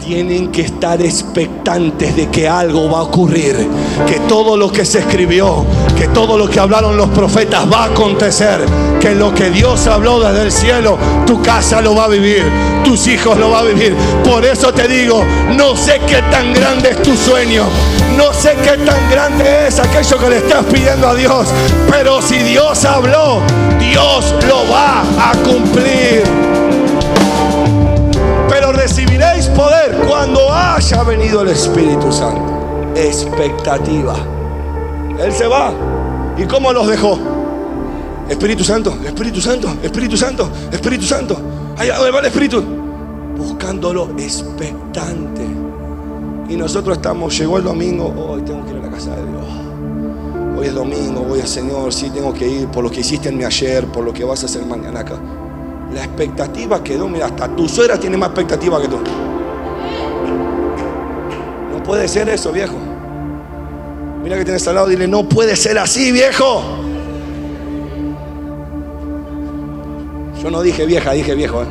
tienen 0.07 0.53
que 0.53 0.61
estar 0.61 1.01
expectantes 1.01 2.15
de 2.15 2.29
que 2.29 2.47
algo 2.47 2.89
va 2.89 2.99
a 2.99 3.01
ocurrir, 3.01 3.67
que 4.07 4.21
todo 4.21 4.55
lo 4.55 4.71
que 4.71 4.85
se 4.85 4.99
escribió, 4.99 5.65
que 5.97 6.07
todo 6.07 6.37
lo 6.37 6.49
que 6.49 6.61
hablaron 6.61 6.95
los 6.95 7.09
profetas 7.09 7.69
va 7.69 7.83
a 7.83 7.85
acontecer, 7.87 8.61
que 9.01 9.13
lo 9.13 9.33
que 9.33 9.49
Dios 9.49 9.85
habló 9.85 10.21
desde 10.21 10.43
el 10.43 10.51
cielo, 10.53 10.97
tu 11.25 11.41
casa 11.41 11.81
lo 11.81 11.93
va 11.93 12.05
a 12.05 12.07
vivir, 12.07 12.45
tus 12.85 13.05
hijos 13.07 13.37
lo 13.37 13.49
va 13.49 13.59
a 13.59 13.63
vivir. 13.63 13.93
Por 14.23 14.45
eso 14.45 14.73
te 14.73 14.87
digo, 14.87 15.25
no 15.57 15.75
sé 15.75 15.99
qué 16.07 16.21
tan 16.31 16.53
grande 16.53 16.91
es 16.91 17.01
tu 17.01 17.13
sueño, 17.13 17.65
no 18.15 18.31
sé 18.31 18.55
qué 18.63 18.77
tan 18.85 19.09
grande 19.11 19.67
es 19.67 19.77
aquello 19.77 20.17
que 20.19 20.29
le 20.29 20.37
estás 20.37 20.63
pidiendo 20.71 21.09
a 21.09 21.15
Dios, 21.15 21.49
pero 21.91 22.21
si 22.21 22.37
Dios 22.37 22.85
habló, 22.85 23.41
Dios 23.77 24.33
lo 24.47 24.71
va 24.71 25.01
a 25.01 25.33
cumplir 25.43 26.46
poder 29.45 29.95
cuando 30.07 30.51
haya 30.51 31.03
venido 31.03 31.41
el 31.41 31.49
Espíritu 31.49 32.11
Santo. 32.11 32.91
Expectativa. 32.95 34.15
Él 35.19 35.31
se 35.31 35.47
va. 35.47 35.71
¿Y 36.37 36.45
cómo 36.45 36.73
los 36.73 36.87
dejó? 36.87 37.19
Espíritu 38.29 38.63
Santo, 38.63 38.97
Espíritu 39.05 39.39
Santo, 39.39 39.69
Espíritu 39.81 40.17
Santo, 40.17 40.49
Espíritu 40.71 41.05
Santo. 41.05 41.37
Allá 41.77 41.99
va 41.99 42.19
el 42.19 42.25
Espíritu. 42.25 42.63
Buscándolo 43.37 44.09
expectante. 44.17 45.45
Y 46.49 46.55
nosotros 46.55 46.97
estamos, 46.97 47.37
llegó 47.37 47.57
el 47.57 47.63
domingo, 47.63 48.13
hoy 48.29 48.41
tengo 48.41 48.65
que 48.65 48.71
ir 48.71 48.77
a 48.77 48.81
la 48.81 48.89
casa 48.89 49.15
de 49.15 49.25
Dios. 49.25 50.57
Hoy 50.57 50.67
es 50.67 50.73
domingo, 50.73 51.21
voy 51.21 51.41
al 51.41 51.47
Señor, 51.47 51.93
sí 51.93 52.09
tengo 52.09 52.33
que 52.33 52.47
ir 52.47 52.67
por 52.67 52.83
lo 52.83 52.89
que 52.89 53.01
hiciste 53.01 53.29
en 53.29 53.37
mi 53.37 53.43
ayer, 53.43 53.85
por 53.85 54.03
lo 54.03 54.11
que 54.11 54.23
vas 54.23 54.43
a 54.43 54.47
hacer 54.47 54.65
mañana 54.65 55.01
acá. 55.01 55.15
La 55.93 56.03
expectativa 56.03 56.83
quedó, 56.83 57.07
mira, 57.07 57.27
hasta 57.27 57.47
tu 57.47 57.67
suegra 57.69 57.99
tiene 57.99 58.17
más 58.17 58.29
expectativa 58.29 58.81
que 58.81 58.87
tú. 58.87 58.97
Puede 61.87 62.09
ser 62.09 62.27
eso, 62.27 62.51
viejo. 62.51 62.75
Mira 64.21 64.37
que 64.37 64.43
tienes 64.43 64.67
al 64.67 64.75
lado, 64.75 64.87
dile, 64.87 65.07
no 65.07 65.27
puede 65.29 65.55
ser 65.55 65.79
así, 65.79 66.11
viejo. 66.11 66.61
Yo 70.43 70.51
no 70.51 70.61
dije 70.61 70.85
vieja, 70.85 71.13
dije 71.13 71.33
viejo. 71.33 71.63
¿eh? 71.63 71.67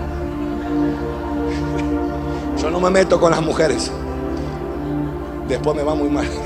Yo 2.63 2.71
no 2.71 2.81
me 2.81 2.89
meto 2.89 3.21
con 3.21 3.31
las 3.31 3.43
mujeres. 3.43 3.91
Después 5.49 5.77
me 5.77 5.83
va 5.83 5.95
muy 5.95 6.09
mal. 6.09 6.27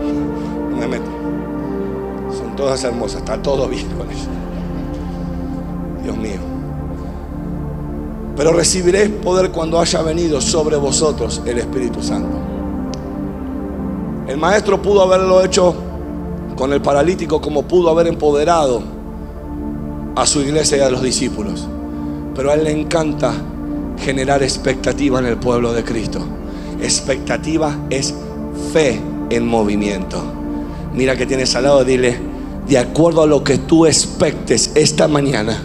No 0.00 0.76
me 0.76 0.88
meto. 0.88 1.10
Son 2.34 2.56
todas 2.56 2.82
hermosas, 2.84 3.20
está 3.20 3.36
todo 3.42 3.68
bien 3.68 3.86
con 3.90 4.10
ellas. 4.10 4.28
Dios 6.02 6.16
mío. 6.16 6.49
Pero 8.40 8.54
recibiréis 8.54 9.10
poder 9.22 9.50
cuando 9.50 9.78
haya 9.78 10.00
venido 10.00 10.40
sobre 10.40 10.74
vosotros 10.78 11.42
el 11.44 11.58
Espíritu 11.58 12.02
Santo. 12.02 12.38
El 14.26 14.38
maestro 14.38 14.80
pudo 14.80 15.02
haberlo 15.02 15.44
hecho 15.44 15.74
con 16.56 16.72
el 16.72 16.80
paralítico 16.80 17.42
como 17.42 17.64
pudo 17.64 17.90
haber 17.90 18.06
empoderado 18.06 18.82
a 20.16 20.24
su 20.24 20.40
iglesia 20.40 20.78
y 20.78 20.80
a 20.80 20.88
los 20.88 21.02
discípulos. 21.02 21.68
Pero 22.34 22.50
a 22.50 22.54
él 22.54 22.64
le 22.64 22.70
encanta 22.70 23.34
generar 23.98 24.42
expectativa 24.42 25.18
en 25.18 25.26
el 25.26 25.36
pueblo 25.36 25.74
de 25.74 25.84
Cristo. 25.84 26.20
Expectativa 26.80 27.76
es 27.90 28.14
fe 28.72 29.02
en 29.28 29.46
movimiento. 29.46 30.16
Mira 30.94 31.14
que 31.14 31.26
tienes 31.26 31.54
al 31.56 31.64
lado, 31.64 31.84
dile, 31.84 32.16
de 32.66 32.78
acuerdo 32.78 33.20
a 33.20 33.26
lo 33.26 33.44
que 33.44 33.58
tú 33.58 33.84
expectes 33.84 34.72
esta 34.76 35.08
mañana 35.08 35.62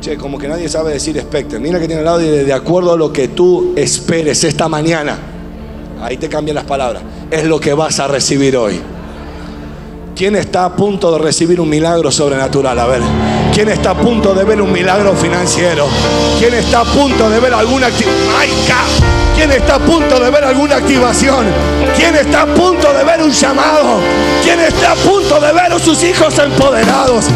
Che, 0.00 0.16
como 0.16 0.38
que 0.38 0.46
nadie 0.46 0.68
sabe 0.68 0.92
decir 0.92 1.16
expecte. 1.16 1.58
Mira 1.58 1.80
que 1.80 1.86
tiene 1.86 2.00
al 2.00 2.04
lado 2.04 2.20
y 2.20 2.28
de 2.28 2.52
acuerdo 2.52 2.92
a 2.92 2.96
lo 2.96 3.12
que 3.12 3.28
tú 3.28 3.72
esperes 3.76 4.44
esta 4.44 4.68
mañana. 4.68 5.18
Ahí 6.00 6.16
te 6.16 6.28
cambian 6.28 6.54
las 6.54 6.64
palabras. 6.64 7.02
Es 7.30 7.44
lo 7.44 7.58
que 7.58 7.74
vas 7.74 7.98
a 7.98 8.06
recibir 8.06 8.56
hoy. 8.56 8.80
¿Quién 10.14 10.36
está 10.36 10.64
a 10.64 10.74
punto 10.74 11.12
de 11.12 11.18
recibir 11.18 11.60
un 11.60 11.68
milagro 11.68 12.10
sobrenatural? 12.10 12.78
A 12.78 12.86
ver. 12.86 13.02
¿Quién 13.52 13.68
está 13.68 13.90
a 13.90 13.94
punto 13.94 14.34
de 14.34 14.44
ver 14.44 14.62
un 14.62 14.72
milagro 14.72 15.14
financiero? 15.14 15.86
¿Quién 16.38 16.54
está 16.54 16.80
a 16.80 16.84
punto 16.84 17.28
de 17.28 17.40
ver 17.40 17.54
alguna 17.54 17.88
activación? 17.88 18.88
¿Quién 19.34 19.52
está 19.52 19.76
a 19.76 19.78
punto 19.78 20.20
de 20.20 20.30
ver 20.30 20.44
alguna 20.44 20.76
activación? 20.76 21.46
¿Quién 21.96 22.14
está 22.16 22.42
a 22.42 22.46
punto 22.46 22.92
de 22.92 23.04
ver 23.04 23.22
un 23.22 23.30
llamado? 23.30 24.00
¿Quién 24.42 24.60
está 24.60 24.92
a 24.92 24.94
punto 24.96 25.40
de 25.40 25.52
ver 25.52 25.72
a 25.72 25.78
sus 25.78 26.02
hijos 26.02 26.36
empoderados? 26.38 27.26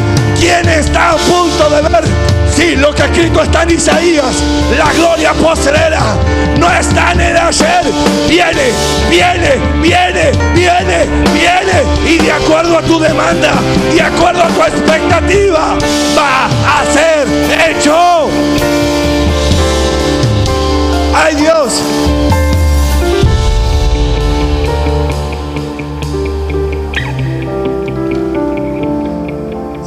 ¿Quién 0.42 0.68
está 0.68 1.10
a 1.10 1.16
punto 1.18 1.70
de 1.70 1.82
ver? 1.82 2.04
Sí, 2.52 2.74
lo 2.74 2.92
que 2.92 3.04
escrito 3.04 3.44
está 3.44 3.62
en 3.62 3.70
Isaías. 3.70 4.42
La 4.76 4.92
gloria 4.92 5.32
postrera 5.34 6.16
no 6.58 6.68
está 6.68 7.12
en 7.12 7.20
el 7.20 7.36
ayer. 7.36 7.84
Viene, 8.28 8.72
viene, 9.08 9.60
viene, 9.80 10.32
viene, 10.52 11.06
viene. 11.32 11.84
Y 12.04 12.18
de 12.18 12.32
acuerdo 12.32 12.76
a 12.76 12.82
tu 12.82 12.98
demanda, 12.98 13.52
de 13.94 14.02
acuerdo 14.02 14.42
a 14.42 14.48
tu 14.48 14.62
expectativa, 14.62 15.76
va 16.18 16.46
a 16.46 16.92
ser 16.92 17.28
hecho. 17.70 18.28
¡Ay 21.14 21.36
Dios! 21.36 21.80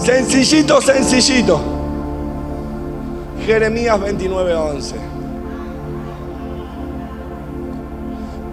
Sencillito, 0.06 0.80
sencillito. 0.82 1.60
Jeremías 3.44 4.00
29:11. 4.00 4.96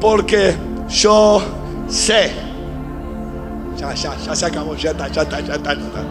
Porque 0.01 0.55
yo 0.89 1.43
sé. 1.89 2.33
Ya, 3.77 3.93
ya, 3.93 4.17
ya 4.17 4.35
se 4.35 4.47
acabó, 4.47 4.75
ya 4.77 4.93
está, 4.93 5.09
ya 5.09 5.23
está, 5.23 5.41
ya 5.41 5.55
está, 5.55 5.75
ya 5.75 5.81
está. 5.81 6.05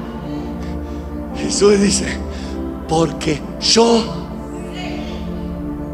Jesús 1.38 1.80
dice, 1.80 2.06
porque 2.88 3.42
yo. 3.60 4.28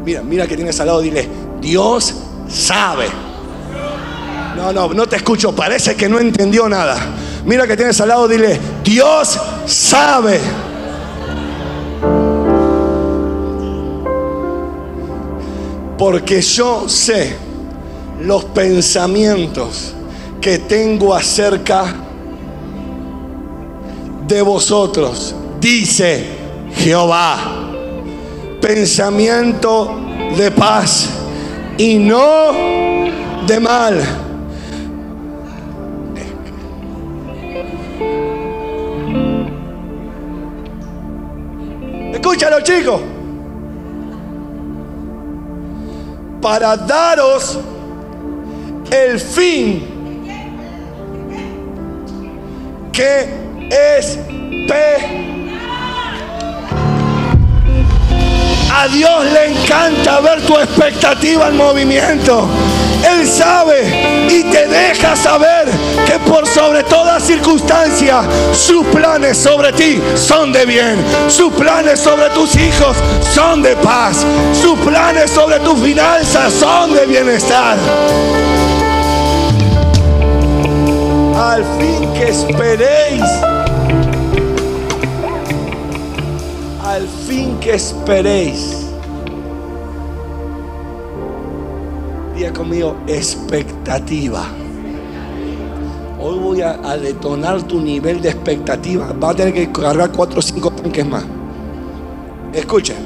Mira, 0.04 0.22
mira 0.22 0.46
que 0.46 0.56
tienes 0.56 0.78
al 0.78 0.88
lado, 0.88 1.00
dile, 1.00 1.26
Dios 1.58 2.14
sabe. 2.48 3.06
No, 4.56 4.74
no, 4.74 4.92
no 4.92 5.06
te 5.06 5.16
escucho, 5.16 5.54
parece 5.54 5.96
que 5.96 6.06
no 6.06 6.18
entendió 6.18 6.68
nada. 6.68 6.98
Mira 7.48 7.66
que 7.66 7.78
tienes 7.78 7.98
al 8.02 8.08
lado, 8.08 8.28
dile, 8.28 8.60
Dios 8.84 9.40
sabe. 9.64 10.38
Porque 15.96 16.42
yo 16.42 16.86
sé 16.86 17.36
los 18.20 18.44
pensamientos 18.44 19.94
que 20.42 20.58
tengo 20.58 21.14
acerca 21.14 21.86
de 24.26 24.42
vosotros, 24.42 25.34
dice 25.58 26.26
Jehová. 26.76 27.38
Pensamiento 28.60 29.98
de 30.36 30.50
paz 30.50 31.08
y 31.78 31.96
no 31.96 32.52
de 33.46 33.58
mal 33.58 34.27
Escúchalo, 42.38 42.60
chicos. 42.60 43.00
Para 46.40 46.76
daros 46.76 47.58
el 48.92 49.18
fin 49.18 49.82
que 52.92 53.26
es 53.68 54.20
A 58.72 58.86
Dios 58.86 59.24
le 59.32 59.60
encanta 59.60 60.20
ver 60.20 60.40
tu 60.42 60.56
expectativa 60.58 61.48
en 61.48 61.56
movimiento. 61.56 62.46
Él 63.10 63.26
sabe 63.26 64.28
y 64.28 64.42
te 64.44 64.66
deja 64.66 65.16
saber 65.16 65.68
que 66.06 66.18
por 66.30 66.46
sobre 66.46 66.82
toda 66.84 67.18
circunstancia 67.20 68.22
sus 68.52 68.86
planes 68.86 69.36
sobre 69.38 69.72
ti 69.72 70.00
son 70.14 70.52
de 70.52 70.66
bien. 70.66 70.96
Sus 71.28 71.52
planes 71.52 72.00
sobre 72.00 72.28
tus 72.30 72.54
hijos 72.56 72.96
son 73.34 73.62
de 73.62 73.76
paz. 73.76 74.24
Sus 74.52 74.78
planes 74.80 75.30
sobre 75.30 75.58
tus 75.60 75.78
finanzas 75.80 76.52
son 76.52 76.94
de 76.94 77.06
bienestar. 77.06 77.78
Al 81.36 81.64
fin 81.78 82.12
que 82.14 82.28
esperéis. 82.28 83.22
Al 86.84 87.06
fin 87.26 87.58
que 87.60 87.74
esperéis 87.74 88.77
conmigo, 92.46 92.96
expectativa. 93.06 94.46
Hoy 96.20 96.38
voy 96.38 96.62
a, 96.62 96.96
detonar 96.96 97.62
tu 97.62 97.80
nivel 97.80 98.20
de 98.20 98.30
expectativa. 98.30 99.12
Va 99.12 99.30
a 99.30 99.34
tener 99.34 99.54
que 99.54 99.72
cargar 99.72 100.10
cuatro 100.12 100.38
o 100.38 100.42
cinco 100.42 100.70
tanques 100.70 101.06
más. 101.06 101.24
Escuchen. 102.52 102.96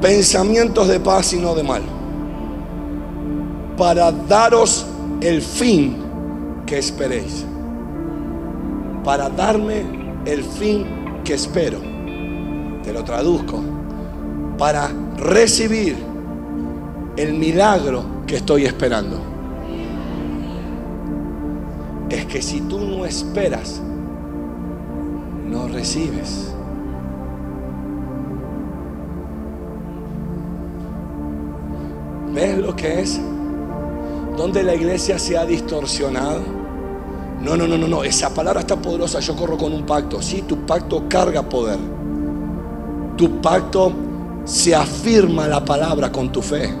Pensamientos 0.00 0.88
de 0.88 1.00
paz 1.00 1.32
y 1.32 1.38
no 1.38 1.54
de 1.54 1.62
mal. 1.62 1.82
Para 3.76 4.12
daros 4.12 4.86
el 5.20 5.42
fin 5.42 5.96
que 6.66 6.78
esperéis. 6.78 7.44
Para 9.04 9.28
darme 9.28 9.82
el 10.24 10.42
fin 10.42 10.86
que 11.24 11.34
espero. 11.34 11.78
Te 12.82 12.92
lo 12.92 13.04
traduzco. 13.04 13.60
Para 14.56 14.90
recibir 15.20 15.96
el 17.16 17.34
milagro 17.34 18.04
que 18.26 18.36
estoy 18.36 18.64
esperando. 18.64 19.20
Es 22.08 22.26
que 22.26 22.42
si 22.42 22.62
tú 22.62 22.80
no 22.80 23.04
esperas, 23.04 23.80
no 25.48 25.68
recibes. 25.68 26.52
¿Ves 32.34 32.58
lo 32.58 32.74
que 32.74 33.00
es? 33.00 33.20
Donde 34.36 34.62
la 34.62 34.74
iglesia 34.74 35.18
se 35.18 35.36
ha 35.36 35.44
distorsionado. 35.44 36.40
No, 37.42 37.56
no, 37.56 37.66
no, 37.66 37.76
no, 37.76 37.86
no. 37.86 38.04
Esa 38.04 38.32
palabra 38.32 38.60
está 38.60 38.76
poderosa. 38.76 39.20
Yo 39.20 39.36
corro 39.36 39.56
con 39.56 39.72
un 39.72 39.84
pacto. 39.84 40.22
Sí, 40.22 40.42
tu 40.42 40.64
pacto 40.64 41.04
carga 41.08 41.42
poder. 41.42 41.78
Tu 43.16 43.40
pacto 43.40 43.92
se 44.50 44.74
afirma 44.74 45.46
la 45.46 45.64
palabra 45.64 46.10
con 46.10 46.32
tu 46.32 46.42
fe, 46.42 46.74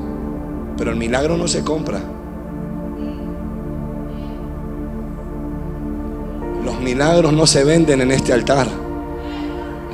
pero 0.76 0.90
el 0.90 0.96
milagro 0.96 1.36
no 1.36 1.46
se 1.46 1.62
compra. 1.62 2.00
Los 6.64 6.80
milagros 6.80 7.32
no 7.32 7.46
se 7.46 7.62
venden 7.62 8.00
en 8.00 8.10
este 8.10 8.32
altar. 8.32 8.66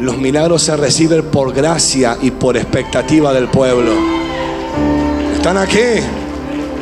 Los 0.01 0.17
milagros 0.17 0.63
se 0.63 0.75
reciben 0.75 1.27
por 1.27 1.53
gracia 1.53 2.17
y 2.23 2.31
por 2.31 2.57
expectativa 2.57 3.35
del 3.35 3.49
pueblo. 3.49 3.93
¿Están 5.35 5.59
aquí? 5.59 6.01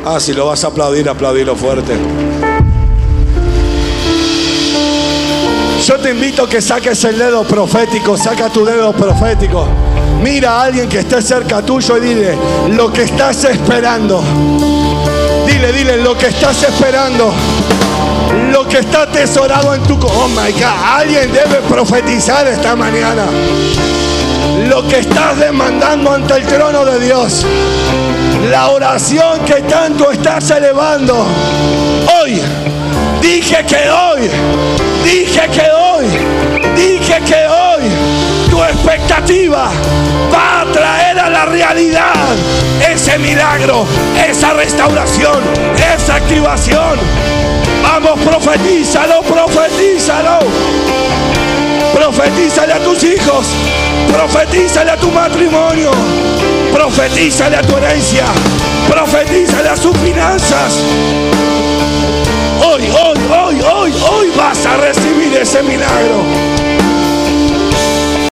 Ah, 0.05 0.19
si 0.21 0.33
lo 0.33 0.45
vas 0.45 0.63
a 0.63 0.67
aplaudir, 0.67 1.09
aplaudirlo 1.09 1.57
fuerte. 1.57 1.93
Yo 5.85 5.99
te 5.99 6.11
invito 6.11 6.43
a 6.43 6.49
que 6.49 6.61
saques 6.61 7.03
el 7.03 7.17
dedo 7.17 7.43
profético, 7.43 8.17
saca 8.17 8.49
tu 8.49 8.63
dedo 8.63 8.93
profético. 8.93 9.67
Mira 10.21 10.51
a 10.51 10.63
alguien 10.63 10.89
que 10.89 10.99
esté 10.99 11.21
cerca 11.21 11.61
tuyo 11.61 11.97
y 11.97 12.01
dile 12.01 12.37
lo 12.71 12.91
que 12.91 13.03
estás 13.03 13.43
esperando. 13.43 14.23
Dile, 15.45 15.71
dile 15.71 15.97
lo 15.97 16.17
que 16.17 16.27
estás 16.27 16.63
esperando. 16.63 17.33
Lo 18.51 18.67
que 18.67 18.79
está 18.79 19.03
atesorado 19.03 19.73
en 19.73 19.83
tu 19.83 19.95
Oh 19.95 20.27
my 20.29 20.51
God, 20.51 20.63
alguien 20.97 21.31
debe 21.31 21.61
profetizar 21.67 22.47
esta 22.47 22.75
mañana. 22.75 23.25
Lo 24.67 24.87
que 24.87 24.99
estás 24.99 25.37
demandando 25.37 26.11
ante 26.13 26.35
el 26.35 26.45
trono 26.45 26.85
de 26.85 26.99
Dios. 26.99 27.45
La 28.49 28.69
oración 28.69 29.39
que 29.45 29.61
tanto 29.63 30.11
estás 30.11 30.49
elevando. 30.51 31.25
Hoy, 32.19 32.41
dije 33.21 33.65
que 33.67 33.89
hoy, 33.89 34.29
dije 35.03 35.41
que 35.49 35.69
hoy, 35.71 36.05
dije 36.75 37.19
que 37.25 37.47
hoy 37.47 37.65
tu 38.55 38.63
expectativa 38.63 39.69
va 40.31 40.61
a 40.61 40.65
traer 40.71 41.19
a 41.19 41.29
la 41.29 41.45
realidad 41.45 42.13
ese 42.89 43.19
milagro, 43.19 43.85
esa 44.29 44.53
restauración, 44.53 45.43
esa 45.93 46.15
activación. 46.15 46.97
Vamos, 47.83 48.17
profetízalo, 48.21 49.21
profetízalo. 49.23 50.39
Profetízale 51.93 52.73
a 52.73 52.79
tus 52.79 53.03
hijos. 53.03 53.47
Profetízale 54.13 54.91
a 54.91 54.97
tu 54.97 55.11
matrimonio. 55.11 55.91
Profetízale 56.73 57.57
a 57.57 57.61
tu 57.61 57.75
herencia. 57.75 58.25
Profetízale 58.89 59.69
a 59.69 59.75
sus 59.75 59.97
finanzas. 59.97 60.79
Hoy, 62.63 62.83
hoy, 62.83 63.19
hoy, 63.29 63.61
hoy, 63.61 63.93
hoy 64.09 64.31
vas 64.37 64.65
a 64.65 64.77
recibir 64.77 65.35
ese 65.41 65.61
milagro. 65.61 66.74